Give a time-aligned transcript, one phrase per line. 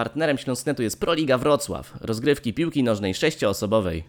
[0.00, 4.04] Partnerem Śląsknetu jest Proliga Wrocław, rozgrywki piłki nożnej sześcioosobowej.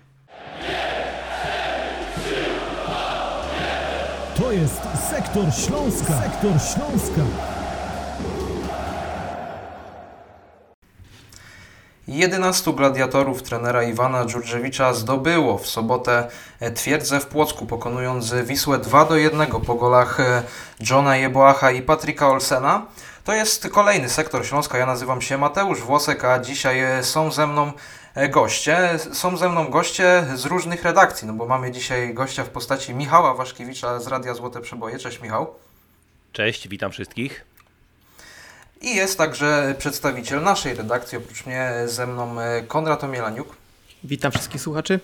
[4.38, 6.22] To jest Sektor Śląska.
[6.22, 7.22] Sektor Śląska.
[12.08, 16.28] 11 gladiatorów trenera Iwana Dżurdżewicza zdobyło w sobotę
[16.76, 20.18] twierdzę w Płocku, pokonując Wisłę 2 do 1 po golach
[20.90, 22.86] Johna Jeboacha i Patryka Olsena.
[23.24, 24.78] To jest kolejny sektor Śląska.
[24.78, 27.72] Ja nazywam się Mateusz Włosek, a dzisiaj są ze mną
[28.30, 29.00] goście.
[29.14, 33.34] Są ze mną goście z różnych redakcji, no bo mamy dzisiaj gościa w postaci Michała
[33.34, 35.00] Waszkiewicza z Radia Złote Przeboje.
[35.00, 35.56] Cześć Michał.
[36.34, 37.46] Cześć, witam wszystkich.
[38.82, 42.36] I jest także przedstawiciel naszej redakcji, oprócz mnie ze mną
[42.68, 43.56] Konrad Omielaniuk.
[44.04, 45.00] Witam wszystkich słuchaczy.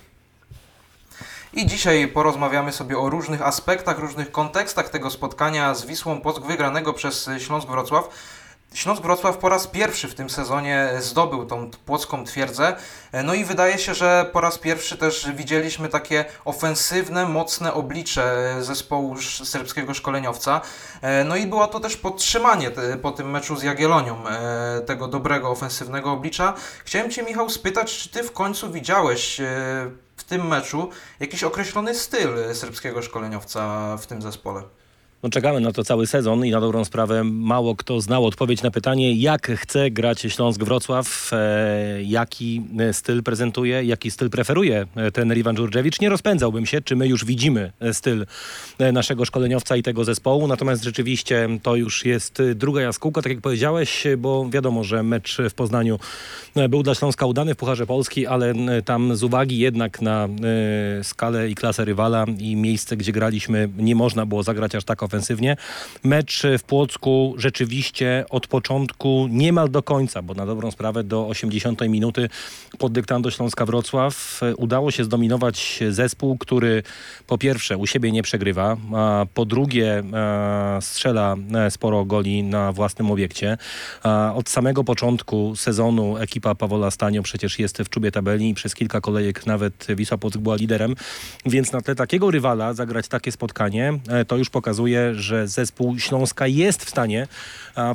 [1.58, 6.94] I dzisiaj porozmawiamy sobie o różnych aspektach, różnych kontekstach tego spotkania z Wisłą Płock wygranego
[6.94, 8.10] przez Śląsk Wrocław.
[8.78, 12.76] Śląsk Wrocław po raz pierwszy w tym sezonie zdobył tą płocką twierdzę.
[13.24, 19.16] No i wydaje się, że po raz pierwszy też widzieliśmy takie ofensywne, mocne oblicze zespołu
[19.44, 20.62] serbskiego szkoleniowca.
[21.26, 24.24] No i było to też podtrzymanie po tym meczu z Jagiellonią
[24.86, 26.54] tego dobrego, ofensywnego oblicza.
[26.86, 29.42] Chciałem Cię, Michał, spytać, czy Ty w końcu widziałeś
[30.16, 30.90] w tym meczu
[31.20, 34.64] jakiś określony styl serbskiego szkoleniowca w tym zespole?
[35.28, 38.72] No czekamy na to cały sezon i na dobrą sprawę mało kto znał odpowiedź na
[38.72, 42.62] pytanie, jak chce grać Śląsk Wrocław, e, jaki
[42.92, 46.02] styl prezentuje, jaki styl preferuje ten Iwan Dżurdziewicz.
[46.02, 48.26] Nie rozpędzałbym się, czy my już widzimy styl
[48.94, 54.04] naszego szkoleniowca i tego zespołu, natomiast rzeczywiście to już jest druga jaskółka, tak jak powiedziałeś,
[54.18, 56.00] bo wiadomo, że mecz w Poznaniu
[56.70, 58.54] był dla Śląska udany w Pucharze Polski, ale
[58.86, 60.28] tam z uwagi jednak na
[61.00, 65.04] e, skalę i klasę rywala i miejsce, gdzie graliśmy, nie można było zagrać aż tak
[65.04, 65.17] ofensywnie.
[66.04, 71.82] Mecz w Płocku rzeczywiście od początku niemal do końca, bo na dobrą sprawę do 80
[71.82, 72.30] minuty
[72.78, 76.84] pod dyktando Śląska Wrocław udało się zdominować zespół, który
[77.28, 80.04] po pierwsze u siebie nie przegrywa, a po drugie
[80.82, 81.36] strzela
[81.70, 83.58] sporo goli na własnym obiekcie.
[84.36, 89.02] Od samego początku sezonu ekipa Pawola Stanio przecież jest w czubie tabeli i przez kilka
[89.02, 90.96] kolejek nawet Wisła Płock była liderem,
[91.46, 96.86] więc na tle takiego rywala zagrać takie spotkanie to już pokazuje, że zespół Śląska jest
[96.86, 97.28] w stanie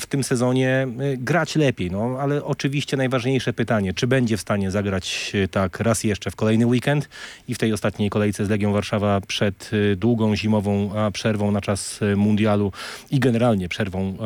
[0.00, 0.86] w tym sezonie
[1.16, 1.90] grać lepiej.
[1.90, 6.66] No, ale oczywiście najważniejsze pytanie, czy będzie w stanie zagrać tak raz jeszcze w kolejny
[6.66, 7.08] weekend
[7.48, 12.72] i w tej ostatniej kolejce z Legią Warszawa przed długą zimową przerwą na czas mundialu
[13.10, 14.16] i generalnie przerwą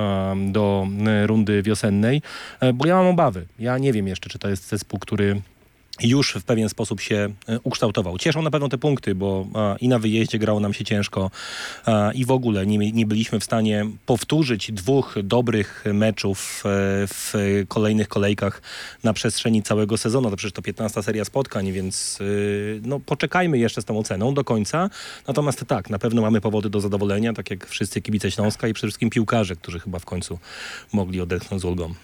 [0.53, 0.87] do
[1.26, 2.22] rundy wiosennej,
[2.75, 3.47] bo ja mam obawy.
[3.58, 5.41] Ja nie wiem jeszcze, czy to jest zespół, który
[6.03, 7.29] już w pewien sposób się
[7.62, 8.19] ukształtował.
[8.19, 9.47] Cieszą na pewno te punkty, bo
[9.81, 11.31] i na wyjeździe grało nam się ciężko
[12.15, 16.69] i w ogóle nie, nie byliśmy w stanie powtórzyć dwóch dobrych meczów e,
[17.06, 17.35] w
[17.69, 18.62] kolejnych kolejkach
[19.05, 20.31] na przestrzeni całego sezonu.
[20.31, 24.45] To przecież to 15 seria spotkań, więc y, no, poczekajmy jeszcze z tą oceną do
[24.45, 24.91] końca.
[25.29, 28.89] Natomiast tak, na pewno mamy powody do zadowolenia, tak jak wszyscy kibice Śląska i przede
[28.89, 30.39] wszystkim piłkarze, którzy chyba w końcu
[30.93, 31.95] mogli odetchnąć z ulgą.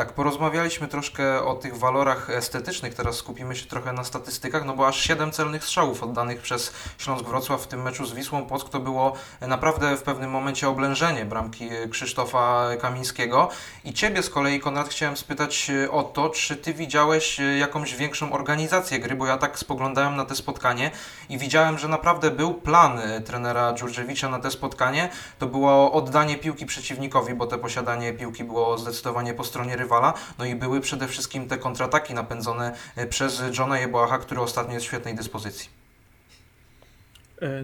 [0.00, 4.86] Tak, porozmawialiśmy troszkę o tych walorach estetycznych, teraz skupimy się trochę na statystykach, no bo
[4.88, 8.80] aż 7 celnych strzałów oddanych przez Śląsk Wrocław w tym meczu z Wisłą Płock to
[8.80, 13.48] było naprawdę w pewnym momencie oblężenie bramki Krzysztofa Kamińskiego.
[13.84, 18.98] I Ciebie z kolei, Konrad, chciałem spytać o to, czy Ty widziałeś jakąś większą organizację
[18.98, 20.90] gry, bo ja tak spoglądałem na te spotkanie
[21.28, 25.10] i widziałem, że naprawdę był plan trenera Dżurdziewicza na te spotkanie.
[25.38, 29.89] To było oddanie piłki przeciwnikowi, bo te posiadanie piłki było zdecydowanie po stronie rywala
[30.38, 32.76] no i były przede wszystkim te kontrataki napędzone
[33.10, 35.80] przez Johna Jeboacha, który ostatnio jest w świetnej dyspozycji.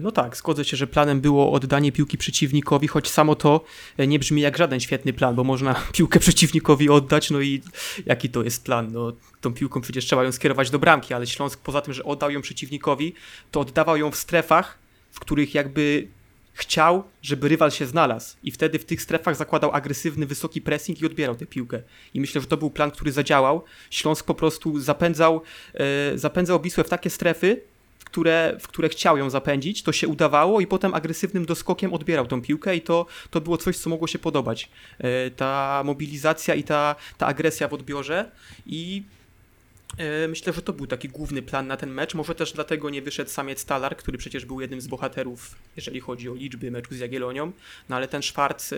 [0.01, 3.63] No tak, zgodzę się, że planem było oddanie piłki przeciwnikowi, choć samo to
[3.99, 7.61] nie brzmi jak żaden świetny plan, bo można piłkę przeciwnikowi oddać, no i
[8.05, 8.91] jaki to jest plan?
[8.91, 12.31] No, tą piłką przecież trzeba ją skierować do bramki, ale Śląsk poza tym, że oddał
[12.31, 13.13] ją przeciwnikowi,
[13.51, 14.77] to oddawał ją w strefach,
[15.11, 16.07] w których jakby
[16.57, 21.05] chciał, żeby rywal się znalazł i wtedy w tych strefach zakładał agresywny, wysoki pressing i
[21.05, 21.81] odbierał tę piłkę.
[22.13, 23.63] I myślę, że to był plan, który zadziałał.
[23.89, 25.41] Śląsk po prostu zapędzał,
[25.73, 27.61] e, zapędzał Wisłę w takie strefy,
[27.99, 32.27] w które, w które chciał ją zapędzić, to się udawało i potem agresywnym doskokiem odbierał
[32.27, 34.69] tą piłkę i to, to było coś, co mogło się podobać.
[34.99, 38.31] E, ta mobilizacja i ta, ta agresja w odbiorze
[38.65, 39.03] i
[40.27, 42.13] Myślę, że to był taki główny plan na ten mecz.
[42.13, 46.29] Może też dlatego nie wyszedł samiec Talar, który przecież był jednym z bohaterów, jeżeli chodzi
[46.29, 47.51] o liczby meczu z Jagiellonią.
[47.89, 48.73] No ale ten Szwarc,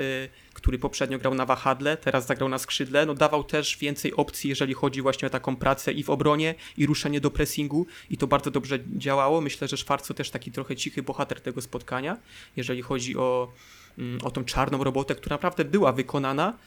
[0.53, 4.73] który poprzednio grał na wahadle, teraz zagrał na skrzydle, no dawał też więcej opcji, jeżeli
[4.73, 7.87] chodzi właśnie o taką pracę i w obronie, i ruszenie do pressingu.
[8.09, 9.41] I to bardzo dobrze działało.
[9.41, 12.17] Myślę, że Szwarc to też taki trochę cichy bohater tego spotkania,
[12.55, 13.53] jeżeli chodzi o
[14.23, 16.57] o tą czarną robotę, która naprawdę była wykonana e,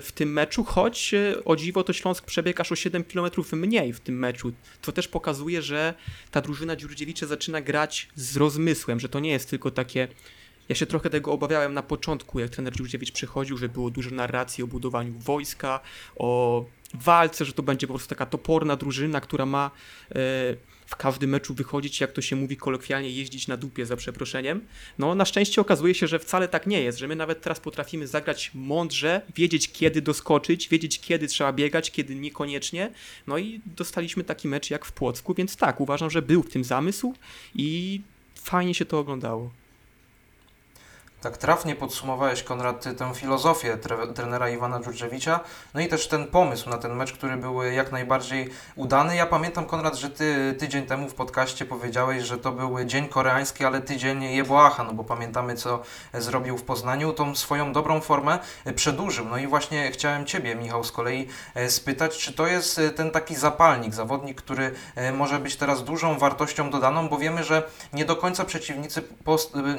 [0.00, 3.92] w tym meczu, choć e, o dziwo to Śląsk przebiegł aż o 7 km mniej
[3.92, 4.52] w tym meczu.
[4.82, 5.94] To też pokazuje, że
[6.30, 10.08] ta drużyna Dziurdziewicza zaczyna grać z rozmysłem, że to nie jest tylko takie
[10.68, 14.64] ja się trochę tego obawiałem na początku, jak trener Dziurdziewicz przychodził, że było dużo narracji
[14.64, 15.80] o budowaniu wojska,
[16.16, 16.64] o
[16.94, 19.70] walce, że to będzie po prostu taka toporna drużyna, która ma
[20.10, 20.16] e,
[20.92, 24.60] w każdym meczu wychodzić, jak to się mówi kolokwialnie, jeździć na dupie za przeproszeniem.
[24.98, 28.06] No na szczęście okazuje się, że wcale tak nie jest, że my nawet teraz potrafimy
[28.06, 32.92] zagrać mądrze, wiedzieć kiedy doskoczyć, wiedzieć kiedy trzeba biegać, kiedy niekoniecznie.
[33.26, 36.64] No i dostaliśmy taki mecz jak w Płocku, więc tak, uważam, że był w tym
[36.64, 37.14] zamysł
[37.54, 38.00] i
[38.34, 39.61] fajnie się to oglądało.
[41.22, 45.40] Tak trafnie podsumowałeś, Konrad, tę filozofię tre trenera Iwana Dżurdżewicza,
[45.74, 49.16] no i też ten pomysł na ten mecz, który był jak najbardziej udany.
[49.16, 53.64] Ja pamiętam, Konrad, że ty tydzień temu w podcaście powiedziałeś, że to był dzień koreański,
[53.64, 55.82] ale tydzień Jeboacha, no bo pamiętamy, co
[56.14, 58.38] zrobił w Poznaniu, tą swoją dobrą formę
[58.76, 59.24] przedłużył.
[59.28, 63.10] No i właśnie chciałem Ciebie, Michał, z kolei e, spytać, czy to jest e, ten
[63.10, 68.04] taki zapalnik, zawodnik, który e, może być teraz dużą wartością dodaną, bo wiemy, że nie
[68.04, 69.02] do końca przeciwnicy,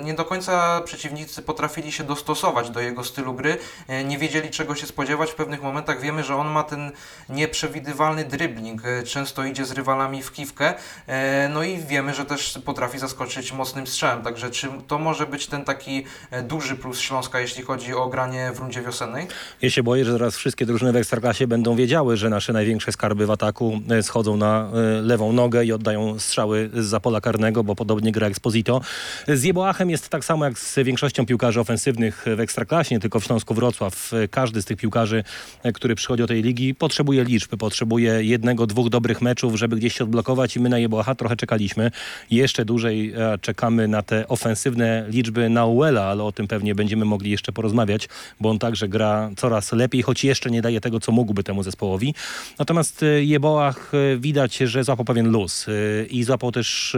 [0.03, 3.57] nie do końca przeciwnicy potrafili się dostosować do jego stylu gry,
[3.87, 5.31] e, nie wiedzieli czego się spodziewać.
[5.31, 6.91] W pewnych momentach wiemy, że on ma ten
[7.29, 10.73] nieprzewidywalny dribbling, e, często idzie z rywalami w kiwkę,
[11.07, 14.21] e, no i wiemy, że też potrafi zaskoczyć mocnym strzałem.
[14.21, 16.05] Także czy to może być ten taki
[16.43, 19.27] duży plus Śląska, jeśli chodzi o granie w rundzie wiosennej?
[19.61, 23.25] Ja się boję, że zaraz wszystkie drużyny w Ekstraklasie będą wiedziały, że nasze największe skarby
[23.25, 24.69] w ataku schodzą na
[25.01, 28.81] lewą nogę i oddają strzały z pola karnego, bo podobnie gra Exposito.
[29.27, 33.23] Z Jeboachem jest tak samo jak z większością piłkarzy ofensywnych w Ekstraklasie, nie tylko w
[33.23, 34.11] Śląsku Wrocław.
[34.31, 35.23] Każdy z tych piłkarzy,
[35.63, 39.97] e, który przychodzi do tej ligi, potrzebuje liczby, potrzebuje jednego, dwóch dobrych meczów, żeby gdzieś
[39.97, 41.91] się odblokować i my na Jeboacha trochę czekaliśmy.
[42.31, 47.05] Jeszcze dłużej e, czekamy na te ofensywne liczby na Uela, ale o tym pewnie będziemy
[47.05, 48.09] mogli jeszcze porozmawiać,
[48.39, 52.13] bo on także gra coraz lepiej, choć jeszcze nie daje tego, co mógłby temu zespołowi.
[52.59, 55.65] Natomiast e, Jeboach widać, że złapał pewien luz
[56.09, 56.95] i złapał też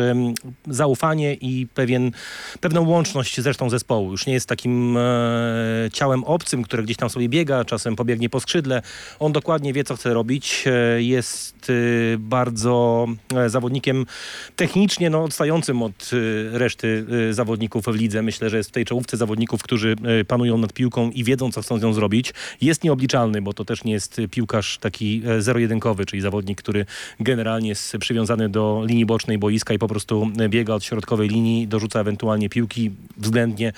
[0.68, 2.12] zaufanie i pewien,
[2.62, 7.30] pewną łączność zresztą zespołu już nie jest takim e, ciałem obcym, które gdzieś tam sobie
[7.30, 8.82] biega, czasem pobiegnie po skrzydle.
[9.20, 10.66] On dokładnie wie, co chce robić.
[10.68, 11.74] E, jest e,
[12.18, 14.06] bardzo e, zawodnikiem
[14.56, 16.12] technicznie no, odstającym od
[16.52, 18.22] reszty zawodników w lidze.
[18.22, 19.96] Myślę, że jest w tej czołówce zawodników, którzy
[20.28, 22.34] panują nad piłką i wiedzą, co chcą z nią zrobić.
[22.62, 26.86] Jest nieobliczalny, bo to też nie jest piłkarz taki zero-jedynkowy, czyli zawodnik, który
[27.20, 32.00] generalnie jest przywiązany do linii bocznej boiska i po prostu biega od środkowej linii, dorzuca
[32.00, 33.74] ewentualnie piłki względnie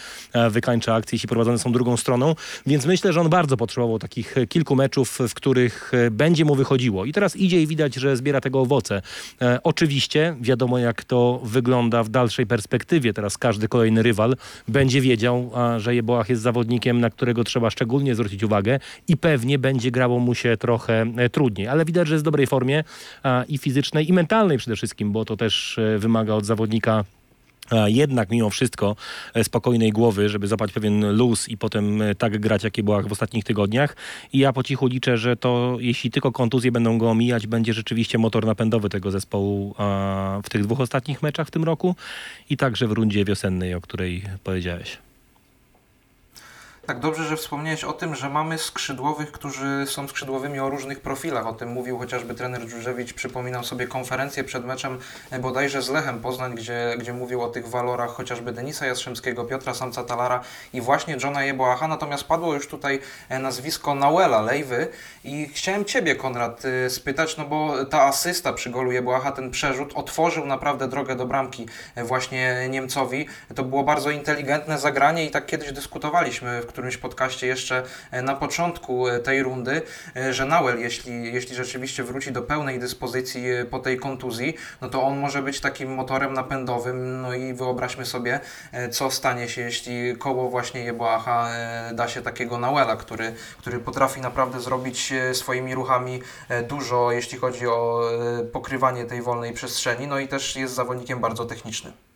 [0.52, 2.36] wykańcza akcje, jeśli prowadzone są drugą stroną.
[2.66, 6.56] Więc myślę, że on bardzo potrzebował takich e, kilku meczów, w których e, będzie mu
[6.56, 7.06] wychodziło.
[7.06, 9.02] I teraz idzie i widać, że zbiera tego owoce.
[9.42, 13.14] E, oczywiście wiadomo, jak to wygląda w dalszej perspektywie.
[13.14, 14.36] Teraz każdy kolejny rywal
[14.68, 19.92] będzie wiedział, że Jeboach jest zawodnikiem, na którego trzeba szczególnie zwrócić uwagę i pewnie będzie
[19.92, 21.68] grało mu się trochę e, trudniej.
[21.68, 22.84] Ale widać, że jest w dobrej formie
[23.48, 27.04] i fizycznej, i mentalnej przede wszystkim, bo to też e, wymaga od zawodnika
[27.88, 28.96] jednak mimo wszystko
[29.34, 33.12] e, spokojnej głowy, żeby złapać pewien luz i potem e, tak grać, jakie była w
[33.12, 33.96] ostatnich tygodniach.
[34.34, 38.18] I ja po cichu liczę, że to jeśli tylko kontuzje będą go omijać, będzie rzeczywiście
[38.18, 39.76] motor napędowy tego zespołu
[40.44, 41.96] w tych dwóch ostatnich meczach w tym roku
[42.50, 45.07] i także w rundzie wiosennej, o której powiedziałeś.
[46.88, 51.48] Tak, dobrze, że wspomniałeś o tym, że mamy skrzydłowych, którzy są skrzydłowymi o różnych profilach.
[51.48, 53.14] O tym mówił chociażby trener Dżurzewicz.
[53.14, 55.00] Przypominam sobie konferencję przed meczem
[55.32, 59.74] e, bodajże z Lechem Poznań, gdzie, gdzie mówił o tych walorach chociażby Denisa Jastrzębskiego, Piotra
[59.74, 61.88] Samca Talara i właśnie Johna Jeboacha.
[61.88, 64.88] Natomiast padło już tutaj e, nazwisko Nauela Lejwy
[65.24, 69.94] i chciałem Ciebie, Konrad, e, spytać, no bo ta asysta przy golu Jeboacha, ten przerzut
[69.96, 71.66] otworzył naprawdę drogę do bramki
[72.04, 73.28] właśnie Niemcowi.
[73.56, 78.36] To było bardzo inteligentne zagranie i tak kiedyś dyskutowaliśmy, w którymś podcaście jeszcze e, na
[78.36, 79.82] początku e, tej rundy,
[80.16, 85.04] e, że Nawel, jeśli, jeśli rzeczywiście wróci do pełnej dyspozycji po tej kontuzji, no to
[85.04, 88.40] on może być takim motorem napędowym, no i wyobraźmy sobie,
[88.92, 91.50] co stanie się, jeśli koło właśnie Jeboacha
[91.94, 96.22] da się takiego Nawela, który, który potrafi naprawdę zrobić swoimi ruchami
[96.68, 98.02] dużo, jeśli chodzi o
[98.52, 102.07] pokrywanie tej wolnej przestrzeni, no i też jest zawodnikiem bardzo technicznym.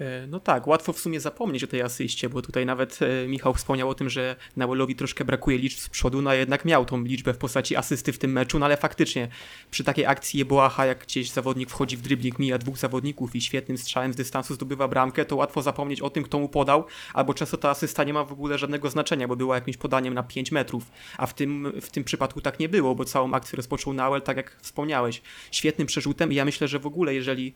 [0.00, 3.54] E, no tak, łatwo w sumie zapomnieć o tej asyście, bo tutaj nawet e, Michał
[3.54, 7.04] wspomniał o tym, że Nauelowi troszkę brakuje liczb z przodu, no a jednak miał tą
[7.04, 9.28] liczbę w postaci asysty w tym meczu, no ale faktycznie
[9.70, 13.78] przy takiej akcji Jeboacha, jak gdzieś zawodnik wchodzi w dribbling, mija dwóch zawodników i świetnym
[13.78, 17.56] strzałem z dystansu zdobywa bramkę, to łatwo zapomnieć o tym, kto mu podał, albo często
[17.56, 20.90] ta asysta nie ma w ogóle żadnego znaczenia, bo była jakimś podaniem na 5 metrów,
[21.18, 24.36] a w tym, w tym przypadku tak nie było, bo całą akcję rozpoczął Nauel, tak
[24.36, 27.54] jak wspomniałeś, świetnym przerzutem i ja myślę, że w ogóle jeżeli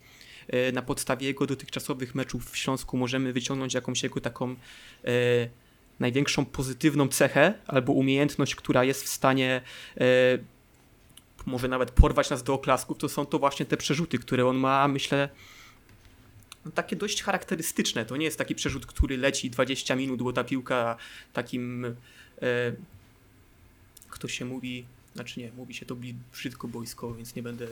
[0.72, 4.56] na podstawie jego dotychczasowych meczów w Śląsku możemy wyciągnąć jakąś jego taką e,
[6.00, 9.60] największą pozytywną cechę albo umiejętność, która jest w stanie
[9.96, 10.04] e,
[11.46, 14.88] może nawet porwać nas do oklasków, to są to właśnie te przerzuty, które on ma,
[14.88, 15.28] myślę,
[16.64, 18.04] no, takie dość charakterystyczne.
[18.04, 20.96] To nie jest taki przerzut, który leci 20 minut, bo ta piłka
[21.32, 22.72] takim, e,
[24.08, 25.96] kto się mówi, znaczy nie, mówi się to
[26.32, 27.66] brzydko boisko, więc nie będę...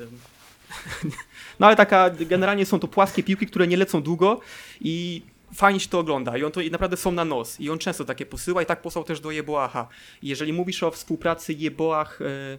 [1.61, 4.40] no ale taka, generalnie są to płaskie piłki, które nie lecą długo
[4.80, 5.22] i
[5.54, 6.38] fajnie się to ogląda.
[6.38, 7.61] I on to i naprawdę są na nos.
[7.61, 9.88] I on często takie posyła i tak posłał też do Jeboacha.
[10.22, 12.58] Jeżeli mówisz o współpracy Jeboach e,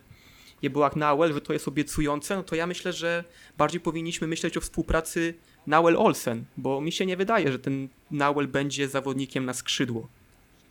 [0.64, 3.24] Jeboach Nauel, że to jest obiecujące, no to ja myślę, że
[3.58, 5.34] bardziej powinniśmy myśleć o współpracy
[5.68, 10.08] Nauel Olsen, bo mi się nie wydaje, że ten Nauel będzie zawodnikiem na skrzydło,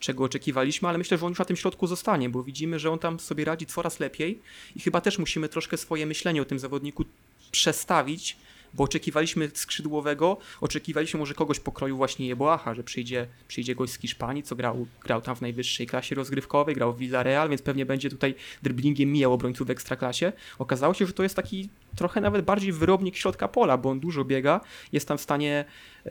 [0.02, 2.98] czego oczekiwaliśmy, ale myślę, że on już na tym środku zostanie, bo widzimy, że on
[2.98, 4.38] tam sobie radzi coraz lepiej
[4.76, 7.04] i chyba też musimy troszkę swoje myślenie o tym zawodniku
[7.52, 8.36] przestawić,
[8.74, 14.42] bo oczekiwaliśmy skrzydłowego, oczekiwaliśmy może kogoś pokroju właśnie Jeboacha, że przyjdzie, przyjdzie gość z Hiszpanii,
[14.42, 18.34] co grał, grał tam w najwyższej klasie rozgrywkowej, grał w Villarreal, więc pewnie będzie tutaj
[18.62, 20.32] dribblingiem mijał obrońców w ekstraklasie.
[20.58, 24.24] Okazało się, że to jest taki trochę nawet bardziej wyrobnik środka pola, bo on dużo
[24.24, 24.60] biega,
[24.92, 25.64] jest tam w stanie
[26.06, 26.10] e,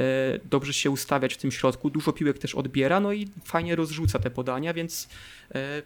[0.50, 4.32] dobrze się ustawiać w tym środku, dużo piłek też odbiera, no i fajnie rozrzuca te
[4.32, 5.10] podania, więc
[5.56, 5.82] e,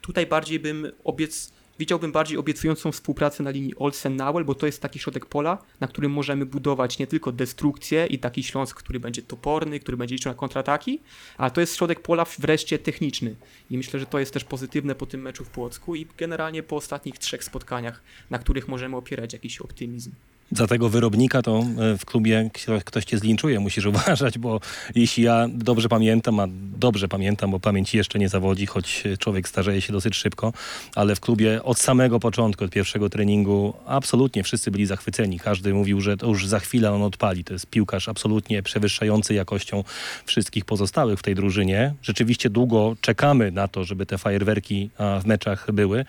[0.00, 4.98] tutaj bardziej bym obiec Widziałbym bardziej obiecującą współpracę na linii Olsen-Nauel, bo to jest taki
[4.98, 9.80] środek pola, na którym możemy budować nie tylko destrukcję i taki Śląsk, który będzie toporny,
[9.80, 11.00] który będzie liczył na kontrataki,
[11.36, 13.36] ale to jest środek pola wreszcie techniczny.
[13.70, 16.76] I myślę, że to jest też pozytywne po tym meczu w Płocku i generalnie po
[16.76, 20.12] ostatnich trzech spotkaniach, na których możemy opierać jakiś optymizm.
[20.52, 24.60] Za tego wyrobnika to e, w klubie kto- ktoś cię zlinczuje, musisz uważać, bo
[24.94, 26.46] jeśli ja dobrze pamiętam, a
[26.78, 30.52] dobrze pamiętam, bo pamięć jeszcze nie zawodzi, choć człowiek starzeje się dosyć szybko,
[30.94, 35.38] ale w klubie od samego początku, od pierwszego treningu absolutnie wszyscy byli zachwyceni.
[35.38, 37.44] Każdy mówił, że to już za chwilę on odpali.
[37.44, 39.84] To jest piłkarz absolutnie przewyższający jakością
[40.24, 41.94] wszystkich pozostałych w tej drużynie.
[42.02, 44.90] Rzeczywiście długo czekamy na to, żeby te fajerwerki
[45.22, 46.04] w meczach były,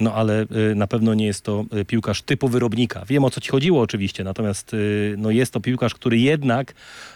[0.00, 3.04] no ale y, na pewno nie jest to y, piłkarz typu wyrobnika.
[3.08, 6.74] Wiem o co ci chodziło oczywiście, natomiast y, no jest to piłkarz, który jednak,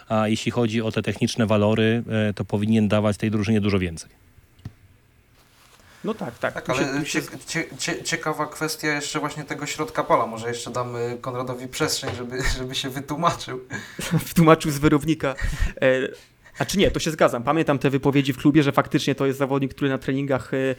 [0.09, 4.09] a jeśli chodzi o te techniczne walory, y, to powinien dawać tej drużynie dużo więcej.
[6.05, 6.53] No tak, tak.
[6.53, 10.27] Tak, ale się cie, cie, cie, ciekawa kwestia jeszcze właśnie tego środka pola.
[10.27, 13.61] Może jeszcze damy Konradowi przestrzeń, żeby, żeby się wytłumaczył.
[14.29, 15.35] wtłumaczył z wyrownika.
[15.81, 16.07] E,
[16.59, 17.43] a czy nie, to się zgadzam.
[17.43, 20.75] Pamiętam te wypowiedzi w klubie, że faktycznie to jest zawodnik, który na treningach e,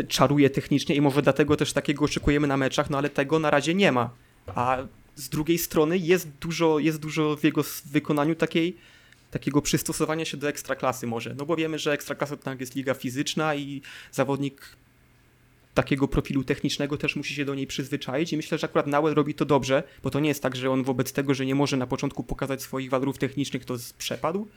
[0.00, 3.50] e, czaruje technicznie i może dlatego też takiego oczekujemy na meczach, no ale tego na
[3.50, 4.10] razie nie ma.
[4.54, 4.78] A
[5.16, 8.76] z drugiej strony jest dużo, jest dużo w jego wykonaniu takiej,
[9.30, 11.34] takiego przystosowania się do ekstraklasy może.
[11.34, 14.76] No bo wiemy, że ekstraklasa to tak jest liga fizyczna i zawodnik
[15.74, 19.34] takiego profilu technicznego też musi się do niej przyzwyczaić i myślę, że akurat Nauel robi
[19.34, 21.86] to dobrze, bo to nie jest tak, że on wobec tego, że nie może na
[21.86, 24.48] początku pokazać swoich walorów technicznych, to przepadł,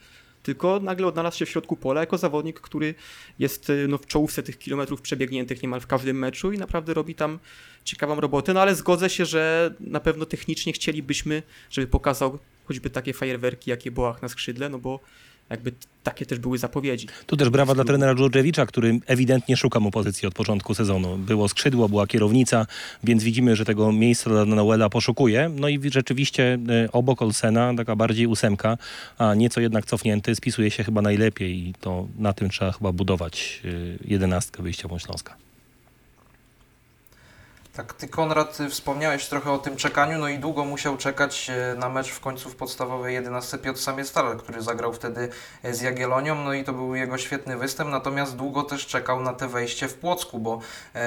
[0.43, 2.95] tylko nagle odnalazł się w środku pola jako zawodnik, który
[3.39, 7.15] jest y, no, w czołówce tych kilometrów przebiegniętych niemal w każdym meczu i naprawdę robi
[7.15, 7.39] tam
[7.83, 13.13] ciekawą robotę, no ale zgodzę się, że na pewno technicznie chcielibyśmy, żeby pokazał choćby takie
[13.13, 15.00] fajerwerki, jakie Boach na skrzydle, no bo
[15.51, 15.72] jakby
[16.03, 17.08] takie też były zapowiedzi.
[17.25, 21.17] Tu też brawa dla trenera Dżordżewicza, który ewidentnie szuka mu pozycji od początku sezonu.
[21.17, 22.67] Było skrzydło, była kierownica,
[23.03, 25.51] więc widzimy, że tego miejsca dla Noela poszukuje.
[25.55, 28.77] No i rzeczywiście e, obok Olsena taka bardziej ósemka,
[29.17, 33.62] a nieco jednak cofnięty, spisuje się chyba najlepiej i to na tym trzeba chyba budować
[33.65, 33.70] e,
[34.08, 35.50] jedenastkę wyjściową Śląska.
[37.81, 41.75] Tak, ty Konrad y, wspomniałeś trochę o tym czekaniu, no i długo musiał czekać e,
[41.75, 45.29] na mecz w końcu w podstawowej 11 Piotr Samiestaler, który zagrał wtedy
[45.63, 49.33] e, z Jagiellonią, no i to był jego świetny występ, natomiast długo też czekał na
[49.33, 50.59] te wejście w Płocku, bo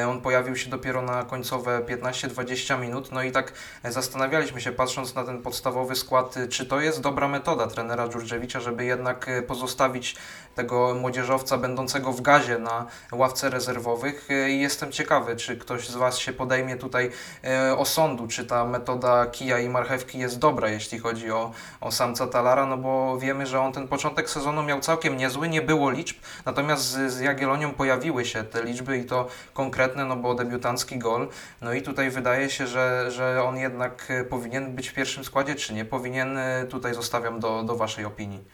[0.09, 3.53] on pojawił się dopiero na końcowe 15-20 minut, no i tak
[3.85, 8.61] zastanawialiśmy się, patrząc na ten podstawowy skład, y, czy to jest dobra metoda trenera Dżurdżewicza,
[8.61, 10.17] żeby jednak pozostawić
[10.55, 14.29] tego młodzieżowca będącego w gazie na ławce rezerwowych.
[14.49, 17.11] I jestem ciekawy, czy ktoś z Was się podejmie tutaj
[17.45, 22.27] e, osądu, czy ta metoda kija i marchewki jest dobra, jeśli chodzi o, o samca
[22.27, 26.17] Talara, no bo wiemy, że on ten początek sezonu miał całkiem niezły, nie było liczb,
[26.45, 31.29] natomiast z, z Jagiellonią pojawiły się te liczby i to konkretne, no bo debiutancki gol,
[31.61, 35.55] no i tutaj wydaje się, że, że on jednak e, powinien być w pierwszym składzie,
[35.55, 38.45] czy nie powinien, E, tutaj zostawiam do, do Waszej opinii.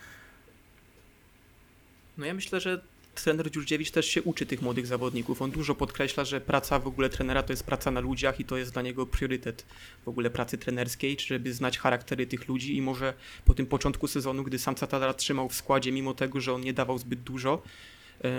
[2.19, 2.81] No ja myślę, że
[3.23, 5.43] trener Dziurdziewicz też się uczy tych młodych zawodników.
[5.43, 8.57] On dużo podkreśla, że praca w ogóle trenera to jest praca na ludziach i to
[8.57, 9.67] jest dla niego priorytet
[10.05, 14.45] w ogóle pracy trenerskiej, żeby znać charaktery tych ludzi i może po tym początku sezonu,
[14.45, 17.63] gdy sam Satara trzymał w składzie, mimo tego, że on nie dawał zbyt dużo,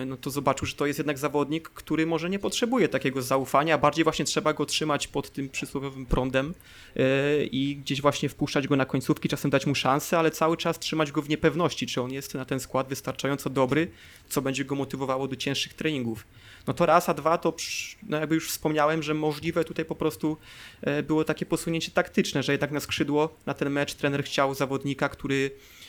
[0.06, 4.04] no to zobaczył, że to jest jednak zawodnik, który może nie potrzebuje takiego zaufania, bardziej
[4.04, 6.54] właśnie trzeba go trzymać pod tym przysłowiowym prądem
[6.96, 10.80] e, i gdzieś właśnie wpuszczać go na końcówki, czasem dać mu szansę, ale cały czas
[10.80, 13.92] trzymać go w niepewności, czy on jest na ten skład wystarczająco dobry,
[14.30, 16.26] co będzie go motywowało do cięższych treningów.
[16.68, 17.56] No to raz, a dwa to
[18.04, 20.38] no jakby już wspomniałem, że możliwe tutaj po prostu
[20.82, 25.10] e, było takie posunięcie taktyczne, że jednak na skrzydło na ten mecz trener chciał zawodnika,
[25.10, 25.81] który e,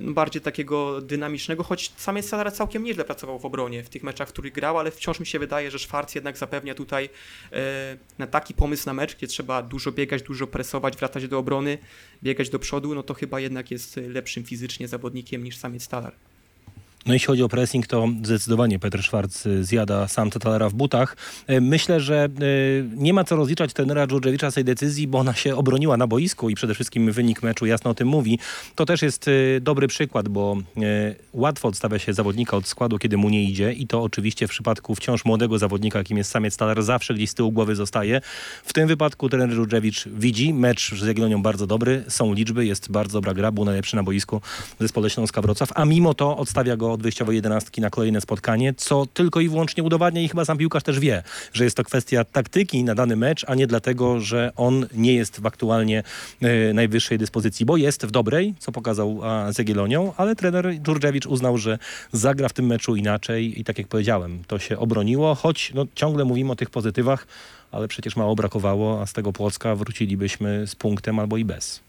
[0.00, 4.32] bardziej takiego dynamicznego, choć sam jest całkiem nieźle pracował w obronie w tych meczach, w
[4.32, 7.08] których grał, ale wciąż mi się wydaje, że Szwarc jednak zapewnia tutaj
[7.52, 11.78] e, na taki pomysł na mecz, gdzie trzeba dużo biegać, dużo presować, wracać do obrony,
[12.22, 16.14] biegać do przodu, no to chyba jednak jest lepszym fizycznie zawodnikiem niż samiec Talar.
[17.06, 21.16] No jeśli chodzi o pressing, to zdecydowanie Petr Szwarc y, zjada sam Tatalera w butach.
[21.50, 25.34] Y, Myślę, że y, nie ma co rozliczać trenera Dżurdżewicza z tej decyzji, bo ona
[25.34, 28.38] się obroniła na boisku i przede wszystkim wynik meczu jasno o tym mówi.
[28.74, 29.30] To też jest
[29.60, 30.56] dobry przykład, bo
[31.32, 34.94] łatwo odstawia się zawodnika od składu, kiedy mu nie idzie i to oczywiście w przypadku
[34.94, 38.20] wciąż młodego zawodnika, jakim jest samiec Talar, zawsze gdzieś z tyłu głowy zostaje.
[38.64, 43.16] W tym wypadku trener Dżurdżewicz widzi mecz z Jagiellonią bardzo dobry, są liczby, jest bardzo
[43.16, 44.40] dobra gra, był najlepszy na boisku
[44.80, 49.06] zespole Śląska Wrocław, a mimo to odstawia go od wyjściowej jedenastki na kolejne spotkanie, co
[49.06, 51.22] tylko i wyłącznie udowadnia i chyba sam piłkarz też wie,
[51.52, 55.40] że jest to kwestia taktyki na dany mecz, a nie dlatego, że on nie jest
[55.40, 56.02] w aktualnie
[56.42, 59.64] e, najwyższej dyspozycji, bo jest w dobrej, co pokazał a, z
[60.16, 61.78] ale trener Dżurdżewicz uznał, że
[62.12, 66.24] zagra w tym meczu inaczej i tak jak powiedziałem, to się obroniło, choć no, ciągle
[66.24, 67.26] mówimy o tych pozytywach,
[67.72, 71.83] ale przecież mało brakowało, a z tego Płocka wrócilibyśmy z punktem albo i bez.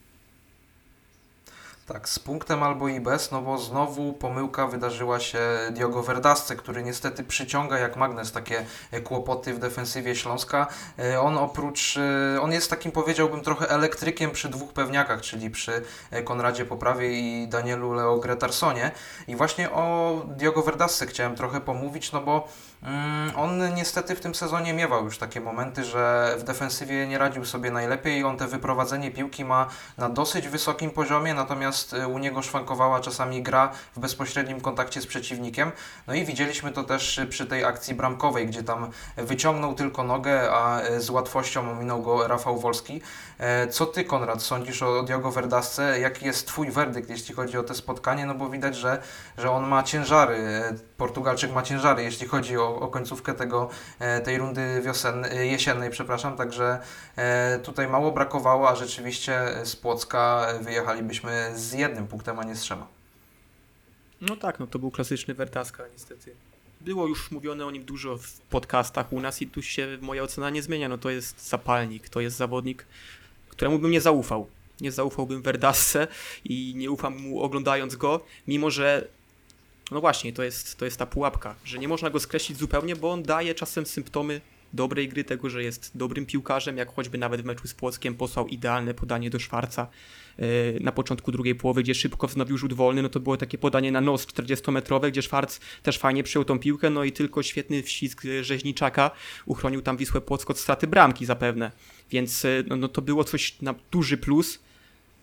[1.85, 5.39] Tak, z punktem albo i bez, no bo znowu pomyłka wydarzyła się
[5.71, 10.67] Diogo Verdasce, który niestety przyciąga jak magnes takie e, kłopoty w defensywie Śląska.
[10.99, 15.81] E, On oprócz, e, on jest takim powiedziałbym trochę elektrykiem przy dwóch pewniakach, czyli przy
[16.23, 18.91] Konradzie Poprawie i Danielu Leo Gretarsonie.
[19.27, 22.47] I właśnie o Diogo Verdasce chciałem trochę pomówić, no bo
[22.83, 27.45] mm, on niestety w tym sezonie miewał już takie momenty, że w defensywie nie radził
[27.45, 28.23] sobie najlepiej.
[28.23, 33.43] On te wyprowadzenie piłki ma na dosyć wysokim poziomie, natomiast e, u niego szwankowała czasami
[33.43, 35.71] gra w bezpośrednim kontakcie z przeciwnikiem.
[36.07, 40.51] No i widzieliśmy to też e, przy tej akcji bramkowej, gdzie tam wyciągnął tylko nogę,
[40.51, 43.01] a e, z łatwością ominął go Rafał Wolski.
[43.69, 45.99] Co ty, Konrad, sądzisz o Diogo Verdasce?
[45.99, 48.25] Jaki jest twój werdykt, jeśli chodzi o to spotkanie?
[48.25, 49.01] No bo widać, że,
[49.37, 50.37] że on ma ciężary.
[50.97, 55.89] Portugalczyk ma ciężary, jeśli chodzi o, o końcówkę tego, e, tej rundy wiosen, e, jesiennej,
[55.89, 56.37] przepraszam.
[56.37, 56.79] Także
[57.15, 62.61] e, tutaj mało brakowało, a rzeczywiście z Płocka wyjechalibyśmy z jednym punktem, a nie z
[62.61, 62.87] trzema.
[64.21, 66.35] No tak, no to był klasyczny Vertaska niestety.
[66.81, 70.49] Było już mówione o nim dużo w podcastach u nas i tu się moja ocena
[70.49, 70.89] nie zmienia.
[70.89, 72.85] No to jest zapalnik, to jest zawodnik,
[73.49, 74.47] któremu bym nie zaufał.
[74.81, 76.07] Nie zaufałbym Verdasce
[76.45, 79.07] i nie ufam mu oglądając go, mimo że
[79.91, 83.11] no właśnie, to jest, to jest ta pułapka, że nie można go skreślić zupełnie, bo
[83.11, 84.41] on daje czasem symptomy
[84.75, 88.47] dobrej gry, tego, że jest dobrym piłkarzem, jak choćby nawet w meczu z Płockiem posłał
[88.47, 89.87] idealne podanie do Szwarca
[90.37, 90.45] yy,
[90.81, 94.01] na początku drugiej połowy, gdzie szybko wznowił rzut wolny, no to było takie podanie na
[94.01, 98.43] nos 40-metrowe, gdzie Szwarc też fajnie przyjął tą piłkę, no i tylko świetny wścisk yy,
[98.43, 99.11] Rzeźniczaka
[99.45, 101.71] uchronił tam Wisłę Płock od straty bramki zapewne,
[102.11, 104.59] więc yy, no, no to było coś na duży plus.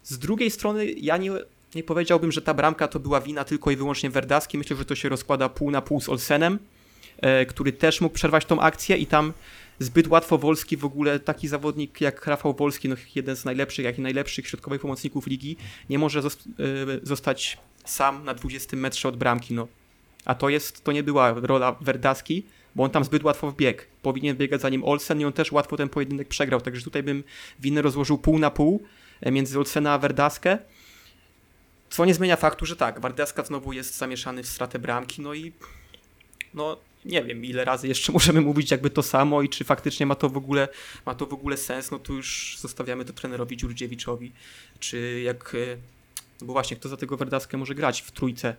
[0.03, 1.33] Z drugiej strony ja nie,
[1.75, 4.95] nie powiedziałbym, że ta bramka to była wina tylko i wyłącznie Verdaski, myślę, że to
[4.95, 6.59] się rozkłada pół na pół z Olsenem,
[7.19, 9.33] e, który też mógł przerwać tą akcję i tam
[9.79, 13.99] zbyt łatwo Wolski w ogóle, taki zawodnik jak Rafał Wolski, no jeden z najlepszych, jak
[13.99, 15.57] i najlepszych środkowych pomocników ligi,
[15.91, 16.23] nie może e,
[17.03, 19.69] zostać sam na 20 metrze od bramki, no.
[20.25, 23.83] A to jest, to nie była rola Verdaski, bo on tam zbyt łatwo wbiegł.
[24.03, 27.25] Powinien biegać za nim Olsen i on też łatwo ten pojedynek przegrał, także tutaj bym
[27.61, 28.83] winę rozłożył pół na pół
[29.21, 30.59] e, między Olsena a Verdaskę.
[31.93, 35.53] Co nie zmienia faktu, że tak, Wardeska znowu jest zamieszany w stratę bramki, no i
[36.55, 40.15] no nie wiem, ile razy jeszcze możemy mówić jakby to samo i czy faktycznie ma
[40.15, 40.69] to w ogóle,
[41.07, 44.33] ma to w ogóle sens, no to już zostawiamy to trenerowi Dziurdziewiczowi,
[44.81, 45.77] czy jak, e,
[46.41, 48.57] no bo właśnie, kto za tego Wardaskę może grać w trójce,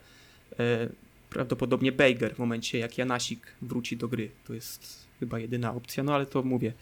[0.60, 0.89] e,
[1.30, 6.15] prawdopodobnie Bejger w momencie jak Janasik wróci do gry, to jest chyba jedyna opcja, no
[6.15, 6.74] ale to mówię.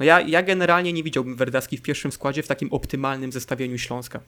[0.00, 4.20] No ja, ja generalnie nie widziałbym Werdaski w pierwszym składzie w takim optymalnym zestawieniu Śląska.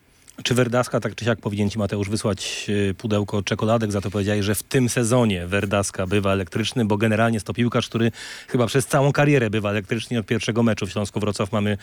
[0.43, 4.45] Czy Werdaska, tak czy siak, powinien ci Mateusz wysłać y, pudełko czekoladek za to powiedziałeś,
[4.45, 8.13] że w tym sezonie Werdaska bywa elektryczny, bo generalnie jest to piłkarz, który
[8.49, 10.19] chyba przez całą karierę bywa elektryczny.
[10.19, 11.79] Od pierwszego meczu w Śląsku Wrocław mamy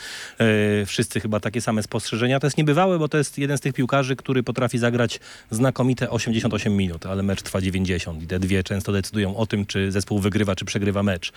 [0.82, 2.40] y, wszyscy chyba takie same spostrzeżenia.
[2.40, 5.20] To jest niebywałe, bo to jest jeden z tych piłkarzy, który potrafi zagrać
[5.52, 9.92] znakomite 88 minut, ale mecz trwa 90 i te dwie często decydują o tym, czy
[9.92, 11.32] zespół wygrywa, czy przegrywa mecz.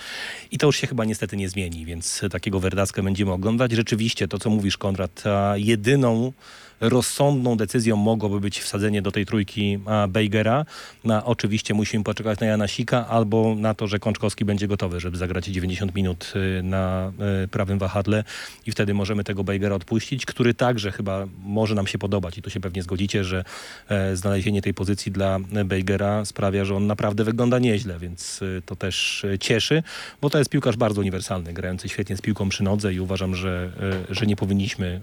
[0.51, 3.73] I to już się chyba niestety nie zmieni, więc takiego Werdaskę będziemy oglądać.
[3.73, 5.25] Rzeczywiście to, co mówisz, Konrad,
[5.55, 6.33] jedyną
[6.81, 10.65] rozsądną decyzją mogłoby być wsadzenie do tej trójki Bejgera.
[11.05, 15.47] No, oczywiście musimy poczekać na Janasika albo na to, że Kączkowski będzie gotowy, żeby zagrać
[15.47, 17.13] 90 minut y, na
[17.45, 18.25] y, prawym wahadle
[18.67, 22.51] i wtedy możemy tego Bejgera odpuścić, który także chyba może nam się podobać i tu
[22.51, 23.45] się pewnie zgodzicie, że
[23.89, 28.77] e, znalezienie tej pozycji dla Bejgera sprawia, że on naprawdę wygląda nieźle, więc y, to
[28.77, 29.83] też cieszy,
[30.21, 33.73] bo to jest piłkarz bardzo uniwersalny, grający świetnie z piłką przy nodze i uważam, że,
[34.11, 35.01] że nie powinniśmy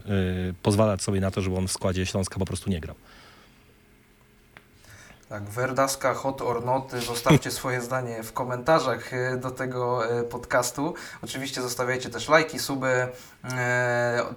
[0.63, 2.95] pozwalać sobie na to, żeby on w składzie Śląska po prostu nie grał.
[5.30, 10.93] Tak, Werdaska Hot or Not, zostawcie swoje zdanie w komentarzach e, do tego e, podcastu.
[11.21, 13.08] Oczywiście zostawiajcie też lajki, suby,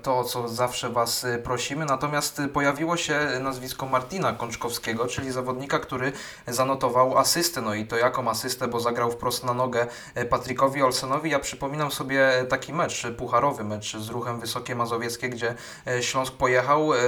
[0.02, 1.84] to o co zawsze Was e, prosimy.
[1.84, 6.12] Natomiast e, pojawiło się nazwisko Martina Kączkowskiego, czyli zawodnika, który
[6.46, 7.60] zanotował asystę.
[7.60, 11.30] No i to jaką asystę, bo zagrał wprost na nogę e, Patrykowi Olsenowi.
[11.30, 15.54] Ja przypominam sobie taki mecz, e, pucharowy mecz z ruchem Wysokie Mazowieckie, gdzie
[15.86, 16.98] e, Śląsk pojechał e,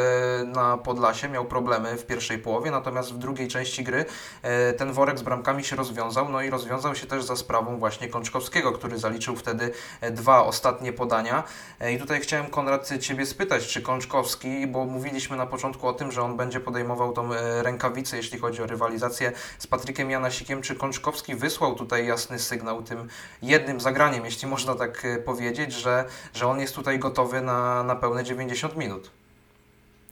[0.45, 4.05] na Podlasie, miał problemy w pierwszej połowie, natomiast w drugiej części gry
[4.43, 8.09] e, ten worek z bramkami się rozwiązał, no i rozwiązał się też za sprawą właśnie
[8.09, 11.45] Kączkowskiego, który zaliczył wtedy e, dwa ostatnie podania.
[11.89, 16.13] E, I tutaj chciałem Konrad Ciebie spytać, czy Kączkowski, bo mówiliśmy na początku o tym,
[16.13, 20.75] że on będzie podejmował tą e, rękawicę, jeśli chodzi o rywalizację z Patrykiem Janasikiem, czy
[20.75, 23.09] Kączkowski wysłał tutaj jasny sygnał tym
[23.43, 27.97] jednym zagraniem, jeśli można tak e, powiedzieć, że, że on jest tutaj gotowy na, na
[27.97, 29.11] pełne 90 minut.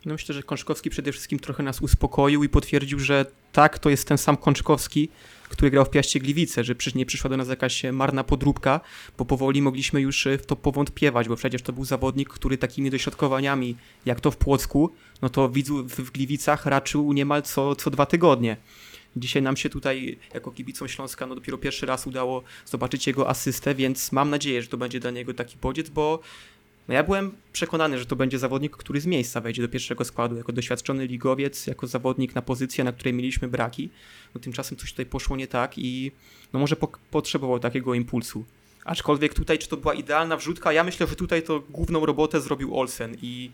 [0.05, 4.09] No myślę, że Kączkowski przede wszystkim trochę nas uspokoił i potwierdził, że tak, to jest
[4.09, 5.09] ten sam Kączkowski,
[5.49, 8.81] który grał w Piaście Gliwice, że przy- nie przyszła do nas jakaś marna podróbka,
[9.19, 12.91] bo powoli mogliśmy już e, w to powątpiewać, bo przecież to był zawodnik, który takimi
[12.91, 18.07] dośrodkowaniami, jak to w Płocku, no to widzu w Gliwicach raczył niemal co, co dwa
[18.07, 18.57] tygodnie.
[19.17, 23.75] Dzisiaj nam się tutaj, jako kibicom Śląska, no dopiero pierwszy raz udało zobaczyć jego asystę,
[23.75, 26.21] więc mam nadzieję, że to będzie dla niego taki bodziec, bo
[26.89, 30.37] no ja byłem przekonany, że to będzie zawodnik, który z miejsca wejdzie do pierwszego składu,
[30.37, 33.91] jako doświadczony ligowiec, jako zawodnik na pozycję, na której mieliśmy braki.
[34.35, 36.13] No tymczasem coś tutaj poszło nie tak i
[36.53, 38.45] no może po potrzebował takiego impulsu.
[38.85, 42.79] Aczkolwiek tutaj, czy to była idealna wrzutka, ja myślę, że tutaj to główną robotę zrobił
[42.79, 43.51] Olsen i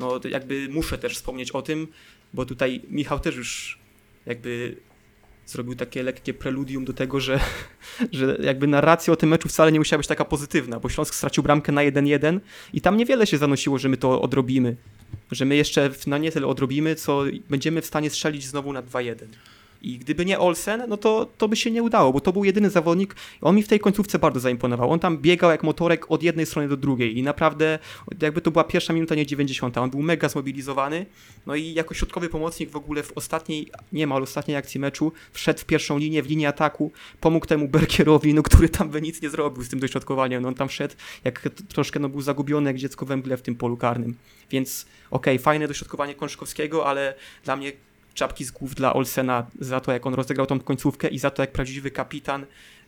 [0.00, 1.88] no jakby muszę też wspomnieć o tym,
[2.34, 3.78] bo tutaj Michał też już
[4.26, 4.76] jakby
[5.46, 7.40] zrobił takie lekkie preludium do tego, że,
[8.12, 11.42] że jakby narracja o tym meczu wcale nie musiała być taka pozytywna, bo Śląsk stracił
[11.42, 12.40] bramkę na 1-1
[12.72, 14.76] i tam niewiele się zanosiło, że my to odrobimy.
[15.30, 19.14] Że my jeszcze na nie tyle odrobimy, co będziemy w stanie strzelić znowu na 2-1.
[19.82, 22.70] I gdyby nie Olsen, no to, to by się nie udało, bo to był jedyny
[22.70, 23.16] zawodnik.
[23.40, 24.90] On mi w tej końcówce bardzo zaimponował.
[24.90, 27.78] On tam biegał jak motorek od jednej strony do drugiej i naprawdę
[28.22, 29.78] jakby to była pierwsza minuta, nie 90.
[29.78, 31.06] On był mega zmobilizowany.
[31.46, 35.64] No i jako środkowy pomocnik w ogóle w ostatniej, niemal ostatniej akcji meczu wszedł w
[35.64, 39.62] pierwszą linię, w linię ataku, pomógł temu Berkierowi, no który tam by nic nie zrobił
[39.62, 40.42] z tym dośrodkowaniem.
[40.42, 43.54] No on tam wszedł, jak troszkę no, był zagubiony jak dziecko we mgle w tym
[43.54, 44.16] polu karnym.
[44.50, 47.72] Więc okej, fajne dośrodkowanie Kączkowskiego, ale dla mnie
[48.16, 51.42] czapki z głów dla Olsena za to, jak on rozegrał tą końcówkę i za to,
[51.42, 52.46] jak prawdziwy kapitan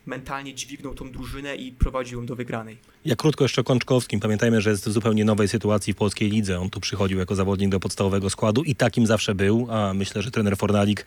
[0.09, 2.77] mentalnie dźwignął tą drużynę i prowadził ją do wygranej.
[3.05, 4.19] Ja krótko jeszcze o Kączkowskim.
[4.19, 6.59] Pamiętajmy, że jest w zupełnie nowej sytuacji w polskiej lidze.
[6.59, 9.67] On tu przychodził jako zawodnik do podstawowego składu i takim zawsze był.
[9.71, 11.05] A myślę, że trener Fornalik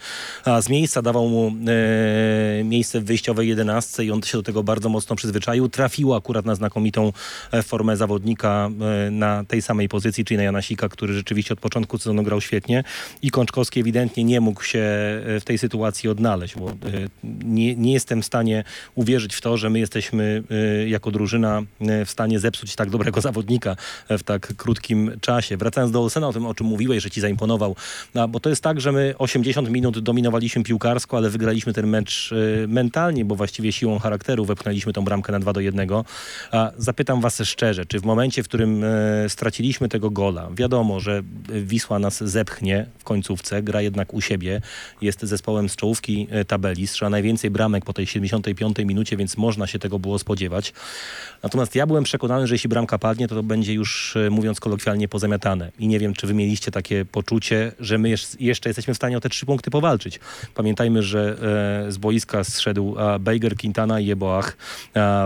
[0.60, 4.88] z miejsca dawał mu e, miejsce w wyjściowej jedenastce i on się do tego bardzo
[4.88, 5.68] mocno przyzwyczaił.
[5.68, 7.12] Trafił akurat na znakomitą
[7.52, 8.70] e, formę zawodnika
[9.06, 12.84] e, na tej samej pozycji, czyli na Janasika, który rzeczywiście od początku sezonu grał świetnie
[13.22, 16.74] i Kączkowski ewidentnie nie mógł się e, w tej sytuacji odnaleźć, bo e,
[17.44, 22.04] nie, nie jestem w stanie uwierzyć w to, że my jesteśmy e, jako drużyna e,
[22.04, 23.76] w stanie zepsuć tak dobrego zawodnika
[24.08, 25.56] e, w tak krótkim czasie.
[25.56, 27.76] Wracając do Olsena, o tym, o czym mówiłeś, że ci zaimponował,
[28.14, 32.30] no, bo to jest tak, że my 80 minut dominowaliśmy piłkarsko, ale wygraliśmy ten mecz
[32.32, 35.88] e, mentalnie, bo właściwie siłą charakteru wepchnęliśmy tą bramkę na 2 do 1.
[36.52, 41.22] A zapytam was szczerze, czy w momencie, w którym e, straciliśmy tego gola, wiadomo, że
[41.48, 44.60] Wisła nas zepchnie w końcówce, gra jednak u siebie,
[45.02, 49.78] jest zespołem z czołówki tabeli, strzela najwięcej bramek po tej 75 minucie, więc można się
[49.78, 50.72] tego było spodziewać.
[51.42, 55.08] Natomiast ja byłem przekonany, że jeśli bramka padnie, to to będzie już, e, mówiąc kolokwialnie,
[55.08, 55.72] pozamiatane.
[55.78, 59.20] I nie wiem, czy wy mieliście takie poczucie, że my jeszcze jesteśmy w stanie o
[59.20, 60.20] te trzy punkty powalczyć.
[60.54, 61.36] Pamiętajmy, że
[61.88, 64.56] e, z boiska zszedł Bejger, Quintana i Jeboach.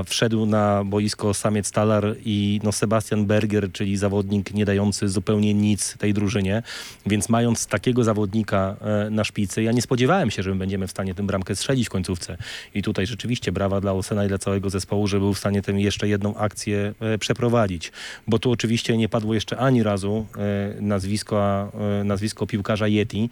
[0.07, 5.97] Wszedł na boisko samiec Talar i no, Sebastian Berger, czyli zawodnik nie dający zupełnie nic
[5.99, 6.63] tej drużynie.
[7.07, 10.91] Więc mając takiego zawodnika e, na szpicy, ja nie spodziewałem się, że my będziemy w
[10.91, 12.37] stanie tę bramkę strzelić w końcówce.
[12.75, 15.63] I tutaj rzeczywiście rzeczywiście brawa dla Olsena i dla całego zespołu, że był w stanie
[15.63, 17.93] tę jeszcze jedną akcję e, przeprowadzić.
[18.27, 23.31] Bo tu oczywiście nie padło jeszcze ani razu e, nazwisko, e, nazwisko piłkarza Yeti,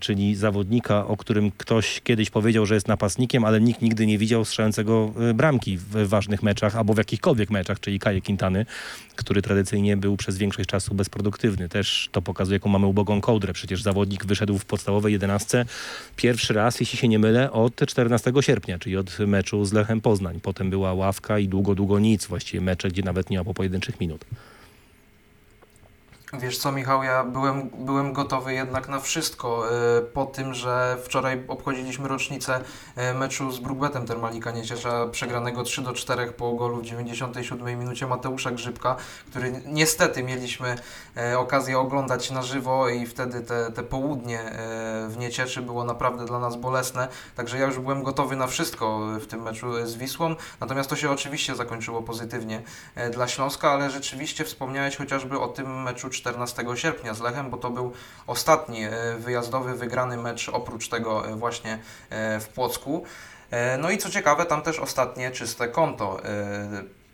[0.00, 4.44] czyli zawodnika, o którym ktoś kiedyś powiedział, że jest napastnikiem, ale nikt nigdy nie widział
[4.44, 8.66] strzelającego bramki w ważnych meczach albo w jakichkolwiek meczach, czyli Kaje Quintany,
[9.16, 11.68] który tradycyjnie był przez większość czasu bezproduktywny.
[11.68, 13.52] Też to pokazuje, jaką mamy ubogą kołdrę.
[13.52, 15.64] Przecież zawodnik wyszedł w podstawowej jedenastce
[16.16, 20.40] pierwszy raz, jeśli się nie mylę, od 14 sierpnia, czyli od meczu z Lechem Poznań.
[20.42, 22.26] Potem była ławka i długo, długo nic.
[22.26, 24.24] Właściwie mecze, gdzie nawet nie ma po pojedynczych minut.
[26.38, 29.70] Wiesz co, Michał, ja byłem, byłem gotowy jednak na wszystko.
[29.70, 32.60] e, Po tym, że wczoraj obchodziliśmy rocznicę
[32.96, 38.06] e, meczu z Brugbetem Termalika Nieciesza, przegranego 3 do 4 po golu w 97 minucie
[38.06, 38.96] Mateusza Grzybka,
[39.30, 40.76] który niestety mieliśmy
[41.16, 44.40] e, okazję oglądać na żywo i wtedy te, te południe
[45.08, 47.08] w Niecieszy było naprawdę dla nas bolesne.
[47.36, 50.34] Także ja już byłem gotowy na wszystko w tym meczu z Wisłą.
[50.60, 52.62] Natomiast to się oczywiście zakończyło pozytywnie
[53.12, 57.70] dla Śląska, ale rzeczywiście wspomniałeś chociażby o tym meczu 14 sierpnia z Lechem, bo to
[57.70, 57.92] był
[58.26, 61.78] ostatni e, wyjazdowy wygrany mecz oprócz tego e, właśnie
[62.10, 63.04] e, w Płocku.
[63.78, 66.20] No i co ciekawe, tam też ostatnie czyste konto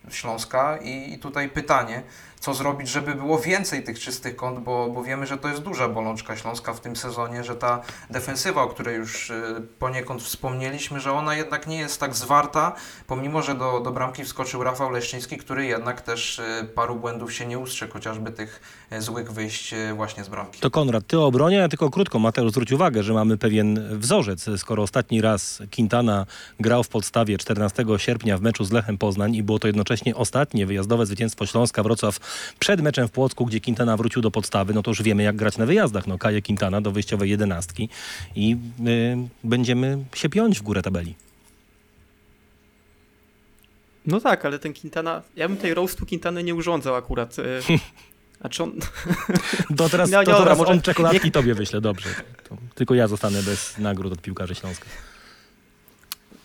[0.09, 2.03] Śląska i tutaj pytanie,
[2.43, 5.89] co zrobić, żeby było więcej tych czystych kont, bo, bo wiemy, że to jest duża
[5.89, 11.11] bolączka Śląska w tym sezonie, że ta defensywa, o której już e, poniekąd wspomnieliśmy, że
[11.11, 12.75] ona jednak nie jest tak zwarta,
[13.07, 17.45] pomimo, że do, do bramki wskoczył Rafał Leszczyński, który jednak też e, paru błędów się
[17.45, 20.59] nie ustrzegł, chociażby tych e, złych wyjść właśnie z bramki.
[20.59, 22.19] To Konrad, ty o obronie, ja tylko krótko.
[22.19, 24.49] Mateusz, zwróć uwagę, że mamy pewien wzorzec.
[24.57, 26.25] Skoro ostatni raz Quintana
[26.59, 30.65] grał w podstawie 14 sierpnia w meczu z Lechem Poznań i było to jednocześnie ostatnie
[30.65, 32.19] wyjazdowe zwycięstwo Śląska Wrocław
[32.59, 35.57] przed meczem w Płocku, gdzie Quintana wrócił do podstawy, no to już wiemy jak grać
[35.57, 36.07] na wyjazdach.
[36.07, 37.89] No Kaje Quintana do wyjściowej jedenastki
[38.35, 41.15] i y, będziemy się piąć w górę tabeli.
[44.05, 47.39] No tak, ale ten Quintana, ja bym tej roastu Quintany nie urządzał akurat.
[47.39, 47.43] e,
[48.43, 48.71] A czy on...
[49.77, 52.09] To teraz, No, to dobra, teraz może on czekoladki tobie wyślę, dobrze.
[52.49, 54.85] To tylko ja zostanę bez nagród od piłkarzy Śląska.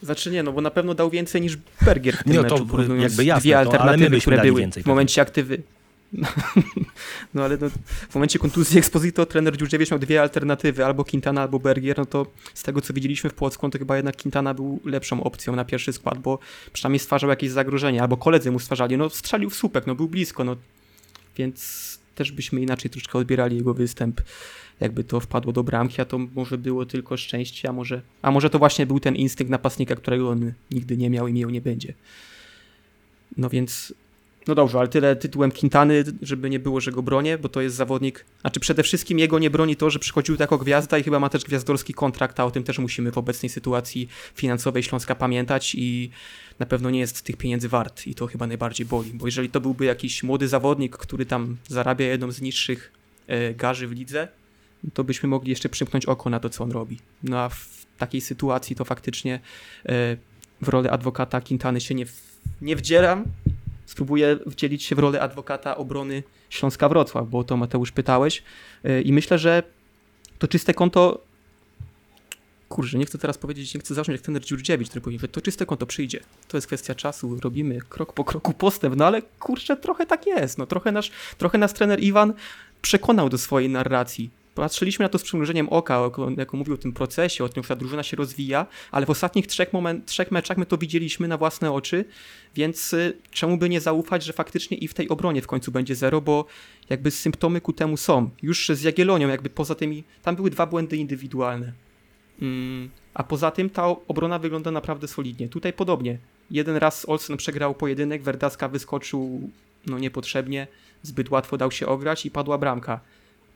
[0.03, 2.97] Znaczy nie, no bo na pewno dał więcej niż Bergier w tym no to meczu,
[2.97, 5.63] jakby jasne, dwie to- ale my alternatywy, byśmy które dali były więcej w momencie aktywy.
[7.35, 7.71] No ale no,
[8.11, 12.27] w momencie kontuzji Exposito trener Dziurdziewicz miał dwie alternatywy, albo Quintana, albo Bergier, no to
[12.55, 15.65] z tego co widzieliśmy w Płocku, no to chyba jednak Quintana był lepszą opcją na
[15.65, 16.39] pierwszy skład, bo
[16.73, 20.45] przynajmniej stwarzał jakieś zagrożenie, albo koledzy mu stwarzali, no strzelił w słupek, no był blisko,
[20.45, 20.57] no
[21.37, 24.21] więc też byśmy inaczej troszkę odbierali jego występ,
[24.81, 28.51] jakby to wpadło do bramki, a to może było tylko szczęście, a może, a może
[28.51, 31.95] to właśnie był ten instynkt napastnika, którego on nigdy nie miał i miał nie będzie.
[33.37, 33.95] No więc,
[34.49, 37.77] no dobrze, ale tyle tytułem Quintany, żeby nie było, że go bronię, bo to jest
[37.77, 41.29] zawodnik, znaczy przede wszystkim jego nie broni to, że przychodził jako gwiazda i chyba ma
[41.29, 46.11] też gwiazdorski kontrakt, a o tym też musimy w obecnej sytuacji finansowej Śląska pamiętać i
[46.59, 49.61] na pewno nie jest tych pieniędzy wart i to chyba najbardziej boli, bo jeżeli to
[49.61, 52.93] byłby jakiś młody zawodnik, który tam zarabia jedną z niższych
[53.27, 54.29] e, garzy w lidze,
[54.95, 56.99] to byśmy mogli jeszcze przymknąć oko na to, co on robi.
[57.23, 59.41] No a w takiej sytuacji to faktycznie
[59.87, 60.17] e,
[60.63, 62.23] w rolę adwokata Quintany się nie, w,
[62.63, 63.25] nie wdzielam.
[63.89, 68.43] Spróbuję wdzielić się w rolę adwokata obrony Śląska Wrocław, bo o to Mateusz pytałeś.
[68.85, 69.63] E, I myślę, że
[70.39, 71.25] to czyste konto.
[72.69, 75.67] Kurczę, nie chcę teraz powiedzieć, nie chcę zacząć jak ten Dziurdziewicz, który powiedział, to czyste
[75.67, 76.21] konto przyjdzie.
[76.49, 80.59] To jest kwestia czasu, robimy krok po kroku postęp, no ale kurczę, trochę tak jest.
[80.59, 82.35] No, trochę, nasz, trochę nas trener Iwan
[82.83, 84.31] przekonał do swojej narracji.
[84.59, 87.69] Patrzyliśmy na to z przymrużeniem oka, jak- jak mówił o tym procesie, o tym, że
[87.69, 91.37] ta drużyna się rozwija, ale w ostatnich trzech, moment, trzech meczach my to widzieliśmy na
[91.39, 92.05] własne oczy,
[92.55, 95.95] więc y, czemu by nie zaufać, że faktycznie i w tej obronie w końcu będzie
[95.95, 96.45] zero, bo
[96.91, 98.31] jakby symptomy ku temu są.
[98.43, 101.73] Już z Jagiellonią, jakby poza tymi, tam były dwa błędy indywidualne.
[102.43, 105.49] Mm, a poza tym ta obrona wygląda naprawdę solidnie.
[105.49, 106.19] Tutaj podobnie.
[106.51, 109.51] Jeden raz Olsen przegrał pojedynek, Verdaska wyskoczył
[109.87, 110.67] no niepotrzebnie,
[111.03, 113.01] zbyt łatwo dał się ograć i padła bramka.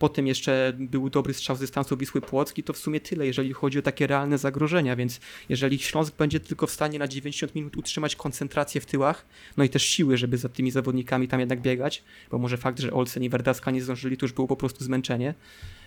[0.03, 3.79] Potem jeszcze był dobry strzał z dystansu Wisły Płocki, to w sumie tyle, jeżeli chodzi
[3.79, 8.17] o takie realne zagrożenia, więc jeżeli Śląsk będzie tylko w stanie na 90 minut utrzymać
[8.17, 12.39] koncentrację w tyłach, no i też siły, żeby za tymi zawodnikami tam jednak biegać, bo
[12.39, 15.35] może fakt, że Olsen i Verdaska nie zdążyli, to już było po prostu zmęczenie,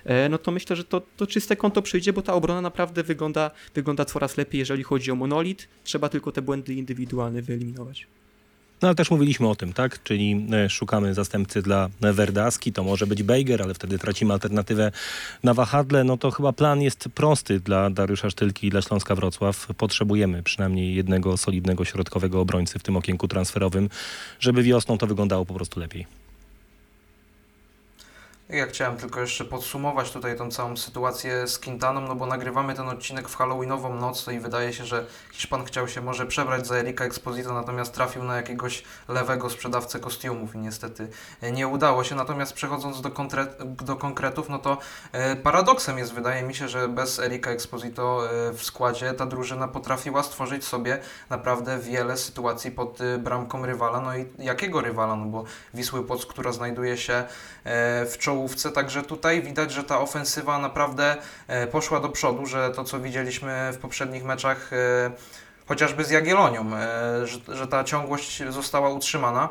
[0.04, 3.52] e, no to myślę, że to, to czyste konto przyjdzie, bo ta obrona naprawdę wygląda,
[3.74, 8.08] wygląda coraz lepiej, jeżeli chodzi o monolit, trzeba tylko te błędy indywidualne wyeliminować.
[8.82, 10.04] No ale też mówiliśmy o tym, tak?
[10.04, 14.92] Czyli e, szukamy zastępcy dla Verdaski, to może być Bejger, ale wtedy tracimy alternatywę
[15.44, 16.04] na wahadle.
[16.04, 19.68] No to chyba plan jest prosty dla Dariusza Sztylki i dla Śląska Wrocław.
[19.78, 23.90] Potrzebujemy przynajmniej jednego solidnego środkowego obrońcy w tym okienku transferowym,
[24.40, 26.25] żeby wiosną to wyglądało po prostu lepiej.
[28.50, 32.90] Ja chciałem tylko jeszcze podsumować tutaj tą całą sytuację z Quintaną, no bo nagrywamy ten
[32.90, 37.06] odcinek w Halloweenową noc i wydaje się, że Hiszpan chciał się może przebrać za Erika
[37.06, 41.08] Exposito, natomiast trafił na jakiegoś lewego sprzedawcę kostiumów i niestety
[41.42, 42.16] e, nie udało się.
[42.16, 43.12] Natomiast przechodząc do,
[43.86, 44.78] do konkretów, no to
[45.12, 49.68] e, paradoksem jest, wydaje mi się, że bez Erika Exposito e, w składzie ta drużyna
[49.68, 54.02] potrafiła stworzyć sobie naprawdę wiele sytuacji pod bramką rywala.
[54.02, 55.16] No i jakiego rywala?
[55.16, 57.24] No bo Wisły Płock, która znajduje się
[58.06, 61.18] w czołówce, także tutaj widać, że ta ofensywa naprawdę
[61.48, 65.12] e, poszła do przodu, że to co widzieliśmy w poprzednich meczach e,
[65.68, 69.50] chociażby z Jagiellonią, e, że, że ta ciągłość została utrzymana.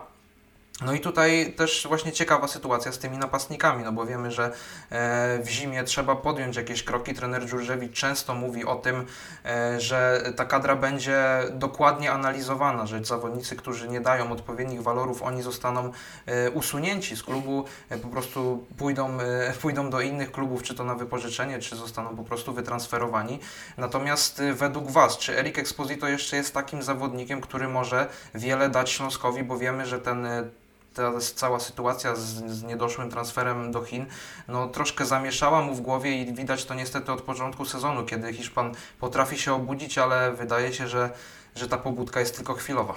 [0.83, 4.45] No i tutaj też właśnie ciekawa sytuacja z tymi napastnikami, no bo wiemy, że
[4.91, 7.15] e, w zimie trzeba podjąć jakieś kroki.
[7.15, 9.07] Trener Dżurżewicz często mówi o tym,
[9.45, 11.19] e, że ta kadra będzie
[11.51, 15.93] dokładnie analizowana, że zawodnicy, którzy nie dają odpowiednich walorów, oni zostaną
[16.27, 17.65] e, usunięci z klubu,
[18.03, 19.19] po prostu pójdą,
[19.63, 23.39] pójdą do innych klubów, czy to na wypożyczenie, czy zostaną po prostu wytransferowani.
[23.77, 29.43] Natomiast według Was, czy Erik Exposito jeszcze jest takim zawodnikiem, który może wiele dać Śląskowi,
[29.43, 30.27] bo wiemy, że ten
[30.95, 34.07] ta cała sytuacja z, z niedoszłym transferem do Chin,
[34.49, 38.75] no troszkę zamieszała mu w głowie i widać to niestety od początku sezonu, kiedy Hiszpan
[39.01, 41.11] potrafi się obudzić, ale wydaje się, że,
[41.57, 42.95] że ta pobudka jest tylko chwilowa.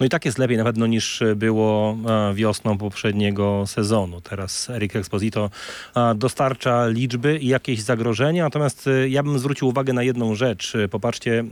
[0.00, 1.96] No i tak jest lepiej na pewno niż było
[2.30, 4.20] e, wiosną poprzedniego sezonu.
[4.20, 5.50] Teraz Eric Exposito
[5.96, 10.76] e, dostarcza liczby i jakieś zagrożenia, natomiast e, ja bym zwrócił uwagę na jedną rzecz.
[10.90, 11.44] Popatrzcie,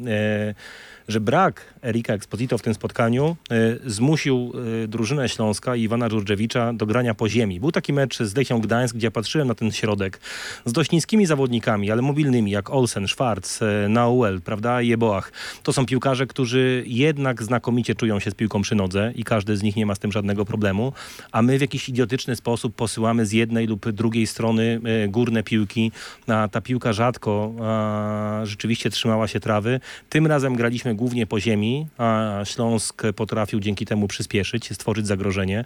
[1.08, 3.56] że brak Erika Exposito w tym spotkaniu e,
[3.90, 4.52] zmusił
[4.84, 7.60] e, drużynę Śląska i Iwana Dżurdżewicza do grania po ziemi.
[7.60, 10.20] Był taki mecz z Lechią Gdańsk, gdzie patrzyłem na ten środek
[10.64, 15.32] z dość niskimi zawodnikami, ale mobilnymi, jak Olsen, Schwarz, e, Nauel, prawda, Jeboach.
[15.62, 19.62] To są piłkarze, którzy jednak znakomicie czują się z piłką przy nodze i każdy z
[19.62, 20.92] nich nie ma z tym żadnego problemu,
[21.32, 25.92] a my w jakiś idiotyczny sposób posyłamy z jednej lub drugiej strony górne piłki.
[26.26, 29.80] A ta piłka rzadko a, rzeczywiście trzymała się trawy.
[30.08, 35.64] Tym razem graliśmy głównie po ziemi, a Śląsk potrafił dzięki temu przyspieszyć, stworzyć zagrożenie.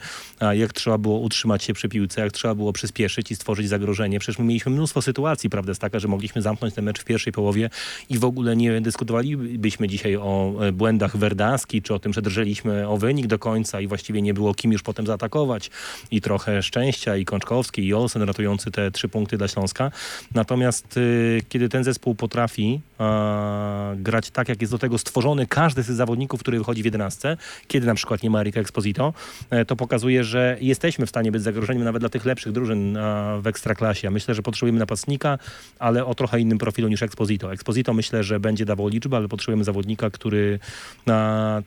[0.53, 4.19] Jak trzeba było utrzymać się przy piłce, jak trzeba było przyspieszyć i stworzyć zagrożenie.
[4.19, 7.33] Przecież my mieliśmy mnóstwo sytuacji, prawda, jest taka, że mogliśmy zamknąć ten mecz w pierwszej
[7.33, 7.71] połowie
[8.09, 12.89] i w ogóle nie dyskutowalibyśmy dzisiaj o e, błędach Werdaski, czy o tym, że drżeliśmy
[12.89, 15.71] o wynik do końca i właściwie nie było kim już potem zaatakować.
[16.11, 19.91] I trochę szczęścia i Kączkowski i Olsen ratujący te trzy punkty dla Śląska.
[20.35, 25.83] Natomiast y, kiedy ten zespół potrafi a, grać tak, jak jest do tego stworzony każdy
[25.83, 29.15] z tych zawodników, który wychodzi w 11, kiedy na przykład nie ma Erika Exposito,
[29.51, 32.99] e, to pokazuje, że jesteśmy w stanie być zagrożeniem nawet dla tych lepszych drużyn
[33.41, 34.07] w Ekstraklasie.
[34.07, 35.39] Ja myślę, że potrzebujemy napastnika,
[35.79, 37.53] ale o trochę innym profilu niż Exposito.
[37.53, 40.59] Exposito myślę, że będzie dawał liczbę, ale potrzebujemy zawodnika, który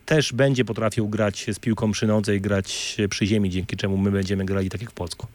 [0.06, 4.12] też będzie potrafił grać z piłką przy nodze i grać przy ziemi, dzięki czemu my
[4.12, 5.28] będziemy grali tak jak w Płocku.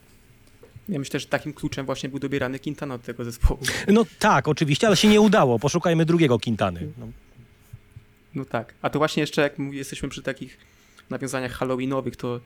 [0.88, 3.60] Ja myślę, że takim kluczem właśnie był dobierany Quintana od tego zespołu.
[3.88, 5.58] No tak, oczywiście, ale się nie udało.
[5.58, 6.88] Poszukajmy drugiego Quintany.
[6.98, 7.06] No.
[8.34, 8.74] No tak.
[8.82, 10.58] A to właśnie jeszcze jak jesteśmy przy takich
[11.10, 12.40] nawiązaniach halloweenowych, to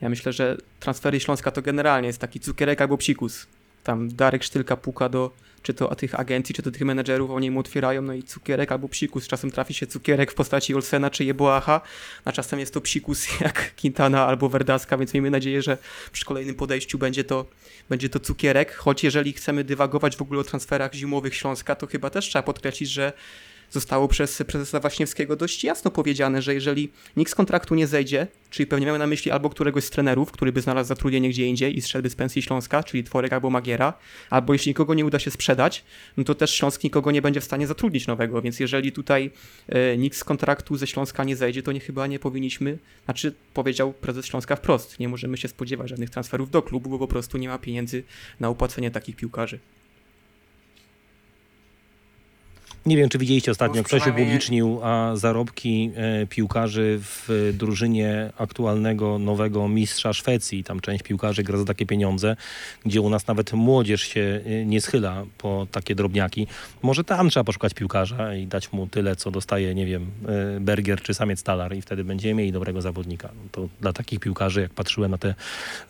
[0.00, 3.46] ja myślę, że transfery Śląska to generalnie jest taki cukierek albo psikus.
[3.84, 5.30] Tam Darek Sztylka puka do
[5.62, 8.88] czy to tych agencji, czy to tych menedżerów, oni mu otwierają, no i cukierek albo
[8.88, 9.28] psikus.
[9.28, 11.80] Czasem trafi się cukierek w postaci Olsena czy Jeboacha,
[12.24, 15.78] a czasem jest to psikus jak Quintana albo Verdaska, więc miejmy nadzieję, że
[16.12, 17.46] przy kolejnym podejściu będzie to,
[17.88, 22.10] będzie to cukierek, choć jeżeli chcemy dywagować w ogóle o transferach zimowych Śląska, to chyba
[22.10, 23.12] też trzeba podkreślić, że
[23.70, 28.66] zostało przez prezesa Waśniewskiego dość jasno powiedziane, że jeżeli nikt z kontraktu nie zejdzie, czyli
[28.66, 31.82] pewnie mamy na myśli albo któregoś z trenerów, który by znalazł zatrudnienie gdzie indziej i
[31.82, 33.92] zszedłby z pensji Śląska, czyli Tworek albo Magiera,
[34.30, 35.84] albo jeśli nikogo nie uda się sprzedać,
[36.16, 39.30] no to też Śląsk nikogo nie będzie w stanie zatrudnić nowego, więc jeżeli tutaj
[39.68, 43.92] e, nikt z kontraktu ze Śląska nie zejdzie, to nie chyba nie powinniśmy, znaczy powiedział
[43.92, 47.48] prezes Śląska wprost, nie możemy się spodziewać żadnych transferów do klubu, bo po prostu nie
[47.48, 48.02] ma pieniędzy
[48.40, 49.58] na opłacenie takich piłkarzy.
[52.86, 59.18] Nie wiem, czy widzieliście ostatnio, No, ktoś upublicznił a, zarobki e, piłkarzy w drużynie aktualnego
[59.18, 60.64] nowego mistrza Szwecji.
[60.64, 62.36] Tam część piłkarzy gra za takie pieniądze,
[62.86, 66.46] gdzie u nas nawet młodzież się e, nie schyla po takie drobniaki.
[66.82, 70.06] Może tam trzeba poszukać piłkarza i dać mu tyle, co dostaje, nie wiem,
[70.56, 73.28] e, Berger czy samiec Talar i wtedy będziemy mieli dobrego zawodnika.
[73.34, 75.34] No to dla takich piłkarzy, jak patrzyłem na te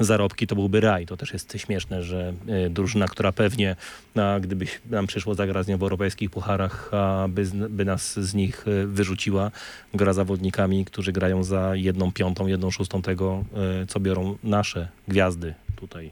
[0.01, 1.07] zarobki, to byłby raj.
[1.07, 3.77] To też jest śmieszne, że e, drużyna, która pewnie,
[4.17, 8.35] a, gdyby nam przyszło zagrać z nią w europejskich pucharach, a, by, by nas z
[8.35, 9.51] nich e, wyrzuciła,
[9.95, 13.45] gra zawodnikami, którzy grają za jedną piątą, jedną szóstą tego,
[13.83, 16.11] e, co biorą nasze gwiazdy tutaj.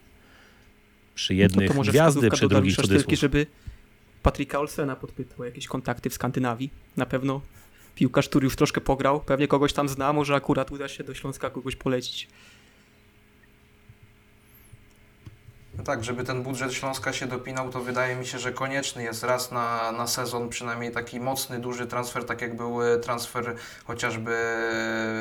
[1.14, 3.18] Przy jednych No to może gwiazdy, przy drugich cudzysłów.
[3.18, 3.46] żeby
[4.22, 6.70] Patryka Olsena podpytał jakieś kontakty w Skandynawii.
[6.96, 7.40] Na pewno
[7.94, 11.50] piłkarz, który już troszkę pograł, pewnie kogoś tam zna, może akurat uda się do Śląska
[11.50, 12.28] kogoś polecić.
[15.78, 19.22] No tak, żeby ten budżet Śląska się dopinał, to wydaje mi się, że konieczny jest
[19.22, 23.54] raz na, na sezon przynajmniej taki mocny, duży transfer, tak jak był e, transfer
[23.84, 24.32] chociażby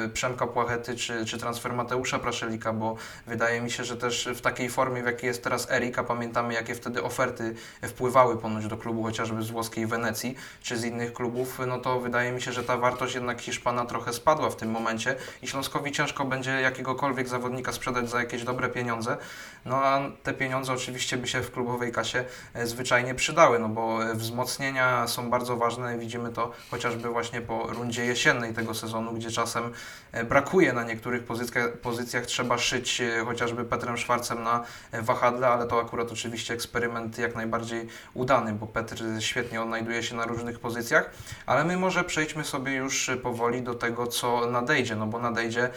[0.05, 2.95] e, Przemka Płachety czy, czy transfer Mateusza Praszelika, bo
[3.27, 6.75] wydaje mi się, że też w takiej formie, w jakiej jest teraz Erika, pamiętamy jakie
[6.75, 11.79] wtedy oferty wpływały ponoć do klubu chociażby z włoskiej Wenecji czy z innych klubów, no
[11.79, 15.47] to wydaje mi się, że ta wartość jednak Hiszpana trochę spadła w tym momencie i
[15.47, 19.17] Śląskowi ciężko będzie jakiegokolwiek zawodnika sprzedać za jakieś dobre pieniądze.
[19.65, 24.03] No a te pieniądze oczywiście by się w klubowej kasie e, zwyczajnie przydały, no bo
[24.03, 25.97] e, wzmocnienia są bardzo ważne.
[25.97, 29.73] Widzimy to chociażby właśnie po rundzie jesiennej tego sezonu, gdzie czasem
[30.11, 35.81] e, brakuje na niektórych pozycjach, pozycjach trzeba szyć chociażby Petrem Szwarcem na wahadle, ale to
[35.81, 41.09] akurat oczywiście eksperyment jak najbardziej udany, bo Petr świetnie odnajduje się na różnych pozycjach,
[41.45, 45.69] ale my może przejdźmy sobie już powoli do tego, co nadejdzie, no bo nadejdzie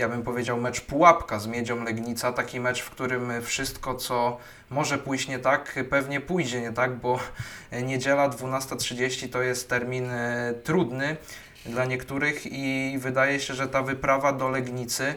[0.00, 4.38] ja bym powiedział, mecz pułapka z Miedzią Legnica, taki mecz, w którym wszystko, co
[4.70, 7.18] może pójść nie tak, pewnie pójdzie nie tak, bo
[7.82, 11.16] niedziela 12.30 to jest termin e, trudny
[11.66, 15.14] dla niektórych i wydaje się, że ta wyprawa do Legnicy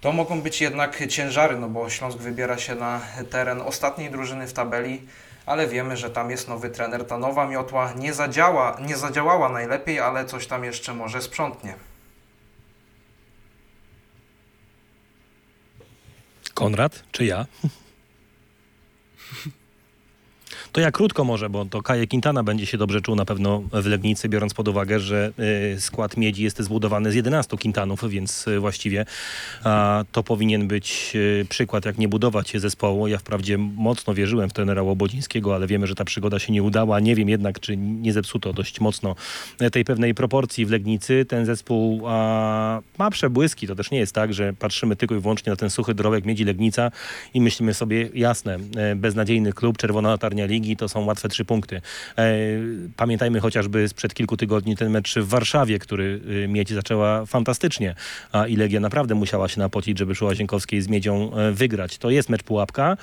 [0.00, 4.52] to mogą być jednak ciężary, no bo Śląsk wybiera się na teren ostatniej drużyny w
[4.52, 5.06] tabeli,
[5.46, 7.06] ale wiemy, że tam jest nowy trener.
[7.06, 11.89] Ta nowa miotła nie, zadziała, nie zadziałała najlepiej, ale coś tam jeszcze może sprzątnie.
[16.60, 17.46] Konrad czy ja?
[20.72, 23.86] To ja krótko może, bo to Kaje Quintana będzie się dobrze czuł na pewno w
[23.86, 25.32] Legnicy, biorąc pod uwagę, że
[25.74, 29.04] y, skład Miedzi jest zbudowany z 11 Quintanów, więc y, właściwie
[30.12, 33.08] to powinien być y, przykład, jak nie budować zespołu.
[33.08, 37.00] Ja wprawdzie mocno wierzyłem w trenera Łobodzińskiego, ale wiemy, że ta przygoda się nie udała.
[37.00, 39.16] Nie wiem jednak, czy nie zepsuto dość mocno
[39.72, 41.24] tej pewnej proporcji w Legnicy.
[41.24, 42.00] Ten zespół
[42.98, 43.66] ma przebłyski.
[43.66, 46.44] To też nie jest tak, że patrzymy tylko i wyłącznie na ten suchy dorobek Miedzi
[46.44, 46.90] Legnica
[47.34, 51.80] i myślimy sobie, jasne, e, beznadziejny klub, czerwona latarnia ligi, to są łatwe trzy punkty.
[52.18, 52.32] E,
[52.96, 57.94] Pamiętajmy chociażby sprzed kilku tygodni ten mecz w Warszawie, który y, Miedź zaczęła fantastycznie,
[58.32, 61.98] a i Legia naprawdę musiała się napocić, żeby przy Łazienkowskiej z Miedzią e, wygrać.
[61.98, 62.96] To jest mecz pułapka.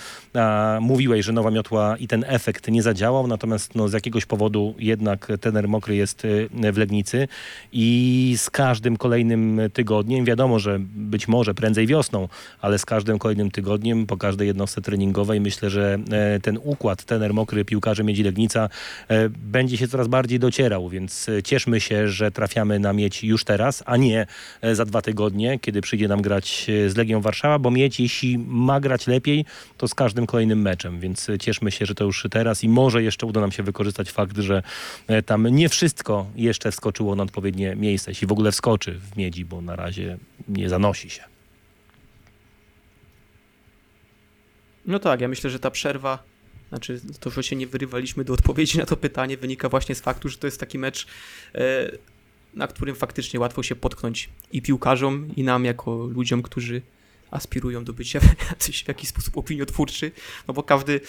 [0.81, 5.27] Mówiłeś, że nowa miotła i ten efekt nie zadziałał, natomiast no, z jakiegoś powodu jednak
[5.41, 7.27] tener mokry jest y, w Legnicy
[7.71, 12.27] i z każdym kolejnym tygodniem, wiadomo, że być może prędzej wiosną,
[12.61, 17.33] ale z każdym kolejnym tygodniem, po każdej jednostce treningowej myślę, że e, ten układ tener
[17.33, 18.69] mokry piłkarzy Miedzi Legnica
[19.07, 23.43] e, będzie się coraz bardziej docierał, więc e, cieszmy się, że trafiamy na Miedź już
[23.43, 24.27] teraz, a nie
[24.61, 28.79] e, za dwa tygodnie, kiedy przyjdzie nam grać z Legią Warszawa, bo Miedź jeśli ma
[28.79, 29.45] grać lepiej,
[29.77, 33.25] to z każdym kolejnym meczem, więc cieszmy się, że to już teraz i może jeszcze
[33.25, 34.63] uda nam się wykorzystać fakt, że
[35.25, 39.61] tam nie wszystko jeszcze wskoczyło na odpowiednie miejsce, jeśli w ogóle wskoczy w Miedzi, bo
[39.61, 40.17] na razie
[40.47, 41.23] nie zanosi się.
[44.87, 46.23] No tak, ja myślę, że ta przerwa,
[46.69, 50.29] znaczy to, że się nie wyrywaliśmy do odpowiedzi na to pytanie, wynika właśnie z faktu,
[50.29, 51.07] że to jest taki mecz,
[51.55, 51.91] e,
[52.53, 56.81] na którym faktycznie łatwo się potknąć i piłkarzom, i nam jako ludziom, którzy
[57.31, 58.19] aspirują do bycia
[58.59, 60.11] w jakiś sposób opiniotwórczy,
[60.47, 61.01] no bo każdy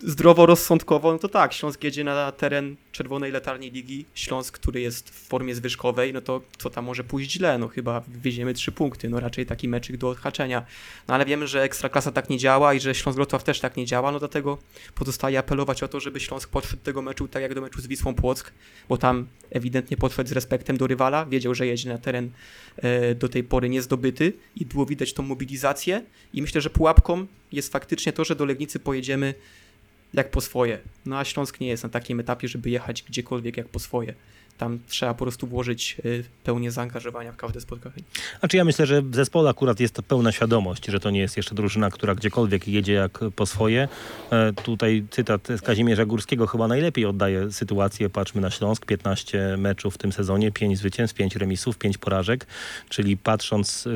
[0.00, 5.28] zdroworozsądkowo, no to tak, Śląsk jedzie na teren czerwonej latarni ligi, Śląsk, który jest w
[5.28, 9.20] formie zwyżkowej, no to co tam może pójść źle, no chyba wywieziemy trzy punkty, no
[9.20, 10.66] raczej taki meczyk do odhaczenia,
[11.08, 13.86] no ale wiemy, że Ekstraklasa tak nie działa i że Śląsk Wrocław też tak nie
[13.86, 14.58] działa, no dlatego
[14.94, 17.86] pozostaje apelować o to, żeby Śląsk podszedł do tego meczu tak jak do meczu z
[17.86, 18.52] Wisłą Płock,
[18.88, 22.30] bo tam ewidentnie podszedł z respektem do rywala, wiedział, że jedzie na teren
[22.76, 26.02] e, do tej pory niezdobyty i było widać tą mobilizację
[26.34, 29.34] i myślę, że pułapką jest faktycznie to, że do Legnicy pojedziemy
[30.14, 30.78] jak po swoje.
[31.06, 34.14] No a Śląsk nie jest na takim etapie, żeby jechać gdziekolwiek jak po swoje.
[34.58, 37.94] Tam trzeba po prostu włożyć y, pełnię zaangażowania w każde spotkanie.
[38.40, 41.36] Znaczy ja myślę, że w zespole akurat jest to pełna świadomość, że to nie jest
[41.36, 43.88] jeszcze drużyna, która gdziekolwiek jedzie jak po swoje.
[44.30, 48.10] E, tutaj cytat z Kazimierza Górskiego chyba najlepiej oddaje sytuację.
[48.10, 52.46] Patrzmy na Śląsk, 15 meczów w tym sezonie, 5 zwycięstw, 5 remisów, 5 porażek,
[52.88, 53.88] czyli patrząc...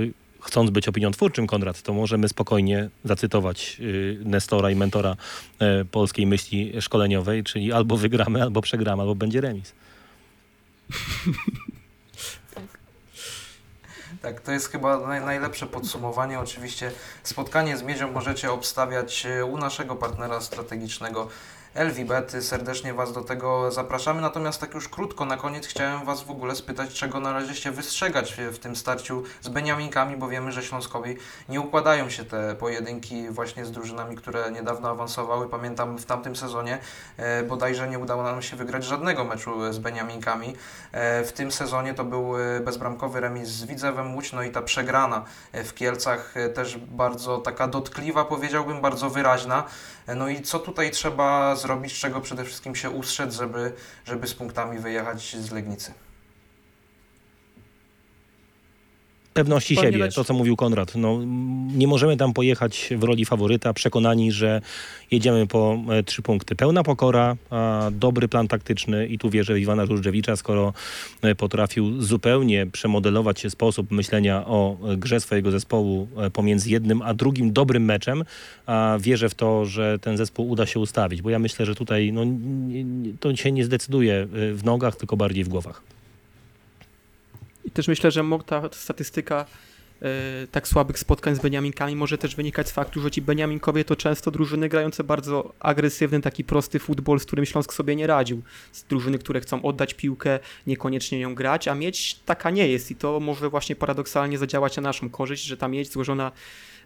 [0.42, 5.16] Chcąc być opinią twórczym, Konrad, to możemy spokojnie zacytować y, Nestora i mentora
[5.58, 9.72] e, polskiej myśli szkoleniowej, czyli albo wygramy, albo przegramy, albo będzie remis.
[14.22, 16.40] Tak, to jest chyba naj, najlepsze podsumowanie.
[16.40, 21.28] Oczywiście spotkanie z Miedzią możecie obstawiać e, u naszego partnera strategicznego
[21.74, 22.32] Elwibet.
[22.40, 24.20] Serdecznie Was do tego zapraszamy.
[24.20, 28.34] Natomiast tak już krótko na koniec chciałem Was w ogóle spytać, czego należy się wystrzegać
[28.52, 31.16] w, tym starciu z Beniaminkami, bo wiemy, że Śląskowi
[31.48, 35.48] nie układają się te pojedynki właśnie z drużynami, które niedawno awansowały.
[35.48, 36.78] Pamiętam w tamtym sezonie
[37.16, 40.56] e, bodajże nie udało nam się wygrać żadnego meczu z Beniaminkami.
[40.92, 44.62] E, w tym sezonie to był e, bezbramkowy remis z Widzewem Łódź, no i ta
[44.62, 49.64] przegrana w Kielcach też bardzo taka dotkliwa, powiedziałbym, bardzo wyraźna.
[50.16, 53.72] No i co tutaj trzeba zrobić, czego przede wszystkim się ustrzec, żeby,
[54.04, 55.94] żeby z punktami wyjechać z Legnicy?
[59.34, 60.94] Pewności siebie, dać- to co mówił Konrad.
[60.94, 61.20] No,
[61.76, 64.60] nie możemy tam pojechać w roli faworyta, przekonani, że
[65.10, 66.54] jedziemy po e, trzy punkty.
[66.56, 67.36] Pełna pokora,
[67.92, 70.72] dobry plan taktyczny i tu wierzę w Iwana Żurżewicza, skoro
[71.22, 77.14] e, potrafił zupełnie przemodelować się sposób myślenia o e, grze swojego zespołu pomiędzy jednym a
[77.14, 78.24] drugim dobrym meczem,
[78.66, 82.12] a wierzę w to, że ten zespół uda się ustawić, bo ja myślę, że tutaj
[82.12, 82.22] no,
[83.20, 85.82] to się nie zdecyduje w nogach, tylko bardziej w głowach.
[87.74, 89.44] Też myślę, że ta statystyka
[90.02, 90.06] e,
[90.46, 94.30] tak słabych spotkań z Beniaminkami może też wynikać z faktu, że ci Beniaminkowie to często
[94.30, 98.42] drużyny grające bardzo agresywny, taki prosty futbol, z którym Śląsk sobie nie radził.
[98.72, 102.96] Z drużyny, które chcą oddać piłkę, niekoniecznie ją grać, a mieć taka nie jest i
[102.96, 106.32] to może właśnie paradoksalnie zadziałać na naszą korzyść, że ta mieć złożona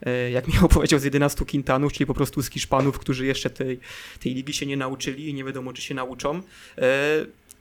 [0.03, 3.81] e, jak Michał powiedział, z 11 Quintanów, czyli po prostu z Hiszpanów, którzy jeszcze tej,
[4.21, 6.43] tej ligi się nie nauczyli i nie wiadomo, czy się nauczą.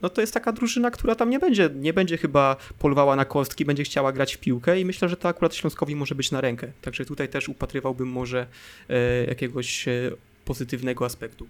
[0.02, 3.66] No to jest taka drużyna, która tam nie będzie, nie będzie chyba polowała na kostki,
[3.66, 6.72] będzie chciała grać w piłkę i myślę, że to akurat Śląskowi może być na rękę.
[6.82, 8.48] Także tutaj też upatrywałbym może
[8.90, 10.12] e, jakiegoś e,
[10.46, 11.48] pozytywnego aspektu.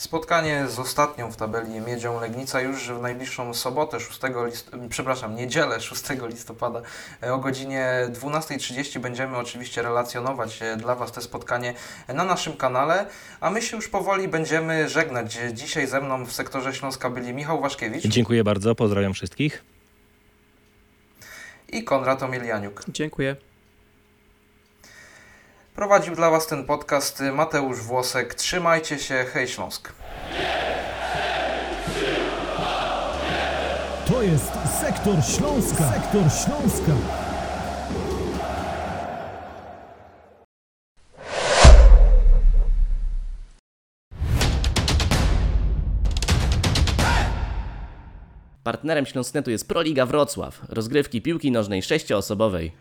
[0.00, 4.70] Spotkanie z ostatnią w tabeli Miedzią Legnica już w najbliższą sobotę 6 list...
[4.90, 6.82] przepraszam, niedzielę 6 listopada
[7.22, 11.74] e, o godzinie 12.30 będziemy oczywiście relacjonować e, dla Was te spotkanie
[12.08, 13.06] na naszym kanale,
[13.40, 15.38] a my się już powoli będziemy żegnać.
[15.52, 19.64] Dzisiaj ze mną w sektorze Śląska byli Michał Waszkiewicz Dziękuję bardzo, pozdrawiam wszystkich.
[21.68, 22.82] i Konrad Omielianiuk.
[22.88, 23.49] Dziękuję.
[25.74, 28.34] Prowadził dla Was ten podcast Mateusz Włosek.
[28.34, 29.92] Trzymajcie się, hej Śląsk!
[34.06, 35.92] To jest Sektor Śląska.
[35.92, 36.92] Sektor Śląska.
[48.64, 52.72] Partnerem Śląsknetu jest Proliga Wrocław, rozgrywki piłki nożnej sześcioosobowej.